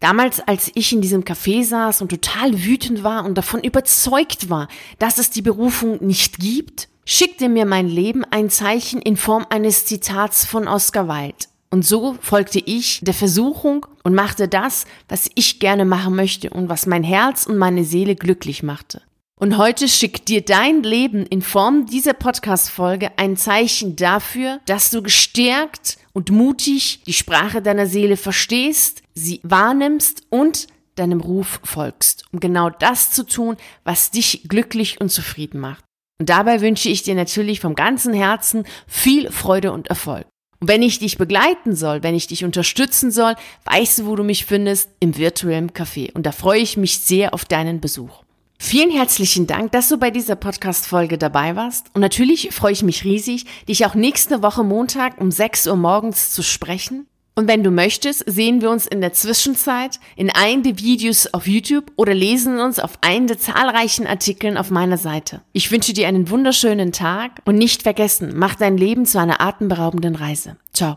Damals, 0.00 0.40
als 0.40 0.72
ich 0.74 0.92
in 0.92 1.00
diesem 1.00 1.22
Café 1.22 1.62
saß 1.62 2.02
und 2.02 2.08
total 2.08 2.64
wütend 2.64 3.04
war 3.04 3.24
und 3.24 3.38
davon 3.38 3.62
überzeugt 3.62 4.50
war, 4.50 4.66
dass 4.98 5.18
es 5.18 5.30
die 5.30 5.42
Berufung 5.42 6.04
nicht 6.04 6.40
gibt, 6.40 6.88
schickte 7.04 7.48
mir 7.48 7.66
mein 7.66 7.86
Leben 7.86 8.24
ein 8.32 8.50
Zeichen 8.50 9.00
in 9.00 9.16
Form 9.16 9.46
eines 9.48 9.84
Zitats 9.84 10.44
von 10.44 10.66
Oscar 10.66 11.06
Wilde. 11.06 11.46
Und 11.70 11.86
so 11.86 12.16
folgte 12.20 12.58
ich 12.58 12.98
der 13.04 13.14
Versuchung 13.14 13.86
und 14.02 14.12
machte 14.12 14.48
das, 14.48 14.86
was 15.08 15.30
ich 15.36 15.60
gerne 15.60 15.84
machen 15.84 16.16
möchte 16.16 16.50
und 16.50 16.68
was 16.68 16.86
mein 16.86 17.04
Herz 17.04 17.46
und 17.46 17.58
meine 17.58 17.84
Seele 17.84 18.16
glücklich 18.16 18.64
machte. 18.64 19.02
Und 19.38 19.58
heute 19.58 19.86
schickt 19.86 20.28
dir 20.28 20.40
dein 20.40 20.82
Leben 20.82 21.26
in 21.26 21.42
Form 21.42 21.84
dieser 21.84 22.14
Podcast-Folge 22.14 23.10
ein 23.18 23.36
Zeichen 23.36 23.94
dafür, 23.94 24.60
dass 24.64 24.90
du 24.90 25.02
gestärkt 25.02 25.98
und 26.14 26.30
mutig 26.30 27.02
die 27.04 27.12
Sprache 27.12 27.60
deiner 27.60 27.86
Seele 27.86 28.16
verstehst, 28.16 29.02
sie 29.14 29.40
wahrnimmst 29.42 30.22
und 30.30 30.68
deinem 30.94 31.20
Ruf 31.20 31.60
folgst, 31.64 32.24
um 32.32 32.40
genau 32.40 32.70
das 32.70 33.10
zu 33.10 33.26
tun, 33.26 33.58
was 33.84 34.10
dich 34.10 34.48
glücklich 34.48 35.02
und 35.02 35.10
zufrieden 35.10 35.60
macht. 35.60 35.84
Und 36.18 36.30
dabei 36.30 36.62
wünsche 36.62 36.88
ich 36.88 37.02
dir 37.02 37.14
natürlich 37.14 37.60
vom 37.60 37.74
ganzen 37.74 38.14
Herzen 38.14 38.64
viel 38.86 39.30
Freude 39.30 39.70
und 39.72 39.88
Erfolg. 39.88 40.26
Und 40.60 40.68
wenn 40.68 40.80
ich 40.80 40.98
dich 40.98 41.18
begleiten 41.18 41.76
soll, 41.76 42.02
wenn 42.02 42.14
ich 42.14 42.26
dich 42.26 42.42
unterstützen 42.42 43.10
soll, 43.10 43.34
weißt 43.66 43.98
du, 43.98 44.06
wo 44.06 44.16
du 44.16 44.24
mich 44.24 44.46
findest? 44.46 44.88
Im 44.98 45.18
virtuellen 45.18 45.72
Café. 45.72 46.10
Und 46.14 46.24
da 46.24 46.32
freue 46.32 46.60
ich 46.60 46.78
mich 46.78 47.00
sehr 47.00 47.34
auf 47.34 47.44
deinen 47.44 47.82
Besuch. 47.82 48.22
Vielen 48.58 48.90
herzlichen 48.90 49.46
Dank, 49.46 49.72
dass 49.72 49.88
du 49.88 49.98
bei 49.98 50.10
dieser 50.10 50.34
Podcast-Folge 50.34 51.18
dabei 51.18 51.56
warst. 51.56 51.86
Und 51.94 52.00
natürlich 52.00 52.50
freue 52.52 52.72
ich 52.72 52.82
mich 52.82 53.04
riesig, 53.04 53.44
dich 53.68 53.84
auch 53.84 53.94
nächste 53.94 54.42
Woche 54.42 54.64
Montag 54.64 55.20
um 55.20 55.30
6 55.30 55.66
Uhr 55.66 55.76
morgens 55.76 56.30
zu 56.30 56.42
sprechen. 56.42 57.06
Und 57.38 57.48
wenn 57.48 57.62
du 57.62 57.70
möchtest, 57.70 58.24
sehen 58.26 58.62
wir 58.62 58.70
uns 58.70 58.86
in 58.86 59.02
der 59.02 59.12
Zwischenzeit 59.12 60.00
in 60.16 60.30
einen 60.30 60.62
der 60.62 60.78
Videos 60.78 61.34
auf 61.34 61.46
YouTube 61.46 61.92
oder 61.96 62.14
lesen 62.14 62.60
uns 62.60 62.78
auf 62.78 62.92
einen 63.02 63.26
der 63.26 63.38
zahlreichen 63.38 64.06
Artikeln 64.06 64.56
auf 64.56 64.70
meiner 64.70 64.96
Seite. 64.96 65.42
Ich 65.52 65.70
wünsche 65.70 65.92
dir 65.92 66.08
einen 66.08 66.30
wunderschönen 66.30 66.92
Tag 66.92 67.42
und 67.44 67.56
nicht 67.56 67.82
vergessen, 67.82 68.32
mach 68.36 68.54
dein 68.54 68.78
Leben 68.78 69.04
zu 69.04 69.20
einer 69.20 69.42
atemberaubenden 69.42 70.16
Reise. 70.16 70.56
Ciao. 70.72 70.94